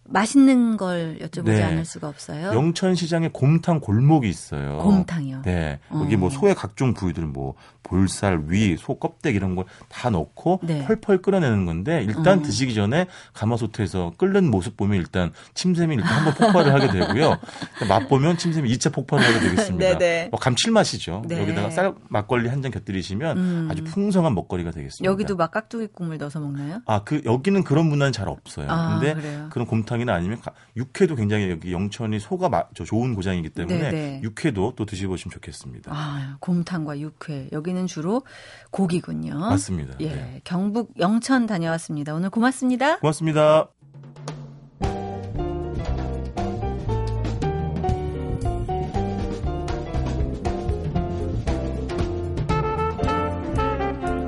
맛있는 0.04 0.76
걸 0.76 1.18
여쭤보지 1.20 1.44
네. 1.44 1.62
않을 1.62 1.84
수가 1.84 2.08
없어요. 2.08 2.48
영천시장에 2.52 3.30
곰탕 3.32 3.78
골목이 3.78 4.28
있어요. 4.28 4.78
곰탕이요? 4.78 5.42
네. 5.42 5.78
여기 5.92 6.16
뭐 6.16 6.26
어. 6.26 6.30
소의 6.30 6.56
각종 6.56 6.94
부위들 6.94 7.24
뭐 7.24 7.54
볼살, 7.92 8.44
위, 8.48 8.76
소 8.78 8.98
껍데기 8.98 9.36
이런 9.36 9.54
걸 9.54 9.64
다 9.88 10.10
넣고 10.10 10.60
네. 10.62 10.84
펄펄 10.86 11.22
끓여내는 11.22 11.66
건데 11.66 12.02
일단 12.06 12.38
어. 12.38 12.42
드시기 12.42 12.74
전에 12.74 13.06
가마솥에서 13.34 14.12
끓는 14.16 14.50
모습 14.50 14.76
보면 14.76 14.98
일단 14.98 15.32
침샘이 15.54 15.94
일단 15.96 16.10
한번 16.12 16.34
폭발을 16.34 16.72
하게 16.72 16.88
되고요. 16.98 17.38
맛 17.88 18.08
보면 18.08 18.38
침샘이 18.38 18.72
2차 18.74 18.92
폭발을 18.92 19.24
하게 19.24 19.40
되겠습니다. 19.50 19.98
네, 19.98 20.28
뭐 20.30 20.40
감칠맛이죠. 20.40 21.24
네. 21.28 21.40
여기다가 21.42 21.70
쌀 21.70 21.94
막걸리 22.08 22.48
한 22.48 22.62
잔 22.62 22.70
곁들이시면 22.70 23.36
음. 23.38 23.68
아주 23.70 23.82
풍성한 23.82 24.34
먹거리가 24.36 24.70
되겠습니다. 24.70 25.10
여기도 25.10 25.34
막 25.36 25.50
깍두기 25.50 25.88
국물 25.92 26.16
넣어서 26.18 26.38
먹나요? 26.38 26.80
아, 26.86 27.02
그 27.02 27.20
여기는 27.24 27.64
그런 27.64 27.86
문화는 27.86 28.12
잘 28.12 28.28
없어요. 28.28 28.68
아, 28.70 29.00
근데 29.00 29.14
그래요? 29.14 29.48
그런 29.50 29.66
곰탕이나 29.66 30.14
아니면 30.14 30.38
육회도 30.76 31.16
굉장히 31.16 31.50
여기 31.50 31.72
영천이 31.72 32.20
소가 32.20 32.48
마, 32.48 32.62
저 32.76 32.84
좋은 32.84 33.16
고장이기 33.16 33.50
때문에 33.50 33.78
네네. 33.78 33.90
네. 33.90 34.20
육회도 34.22 34.74
또 34.76 34.86
드셔보시면 34.86 35.32
좋겠습니다. 35.32 35.90
아, 35.92 36.36
곰탕과 36.38 37.00
육회. 37.00 37.48
여기 37.50 37.74
는 37.82 37.86
주로 37.88 38.22
고기군요. 38.70 39.38
맞습니다. 39.38 39.94
예, 40.00 40.08
네. 40.08 40.40
경북 40.44 40.92
영천 40.98 41.46
다녀왔습니다. 41.46 42.14
오늘 42.14 42.30
고맙습니다. 42.30 42.98
고맙습니다. 43.00 43.68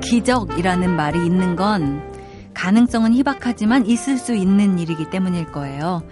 기적이라는 0.03 0.95
말이 0.95 1.25
있는 1.25 1.55
건 1.55 2.01
가능성은 2.53 3.13
희박하지만 3.13 3.85
있을 3.85 4.17
수 4.17 4.35
있는 4.35 4.79
일이기 4.79 5.09
때문일 5.09 5.51
거예요. 5.51 6.03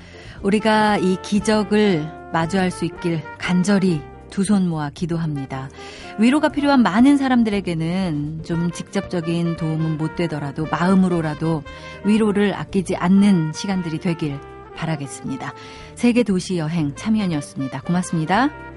우리가 0.41 0.97
이 0.97 1.17
기적을 1.21 2.29
마주할 2.31 2.71
수 2.71 2.85
있길 2.85 3.21
간절히 3.37 4.01
두 4.33 4.41
손 4.43 4.67
모아 4.67 4.89
기도합니다. 4.89 5.69
위로가 6.17 6.49
필요한 6.49 6.81
많은 6.81 7.17
사람들에게는 7.17 8.41
좀 8.43 8.71
직접적인 8.71 9.57
도움은 9.57 9.97
못 9.99 10.15
되더라도 10.15 10.65
마음으로라도 10.71 11.63
위로를 12.03 12.55
아끼지 12.55 12.95
않는 12.95 13.53
시간들이 13.53 13.99
되길 13.99 14.39
바라겠습니다. 14.75 15.53
세계 15.93 16.23
도시 16.23 16.57
여행 16.57 16.95
참여연이었습니다. 16.95 17.81
고맙습니다. 17.81 18.72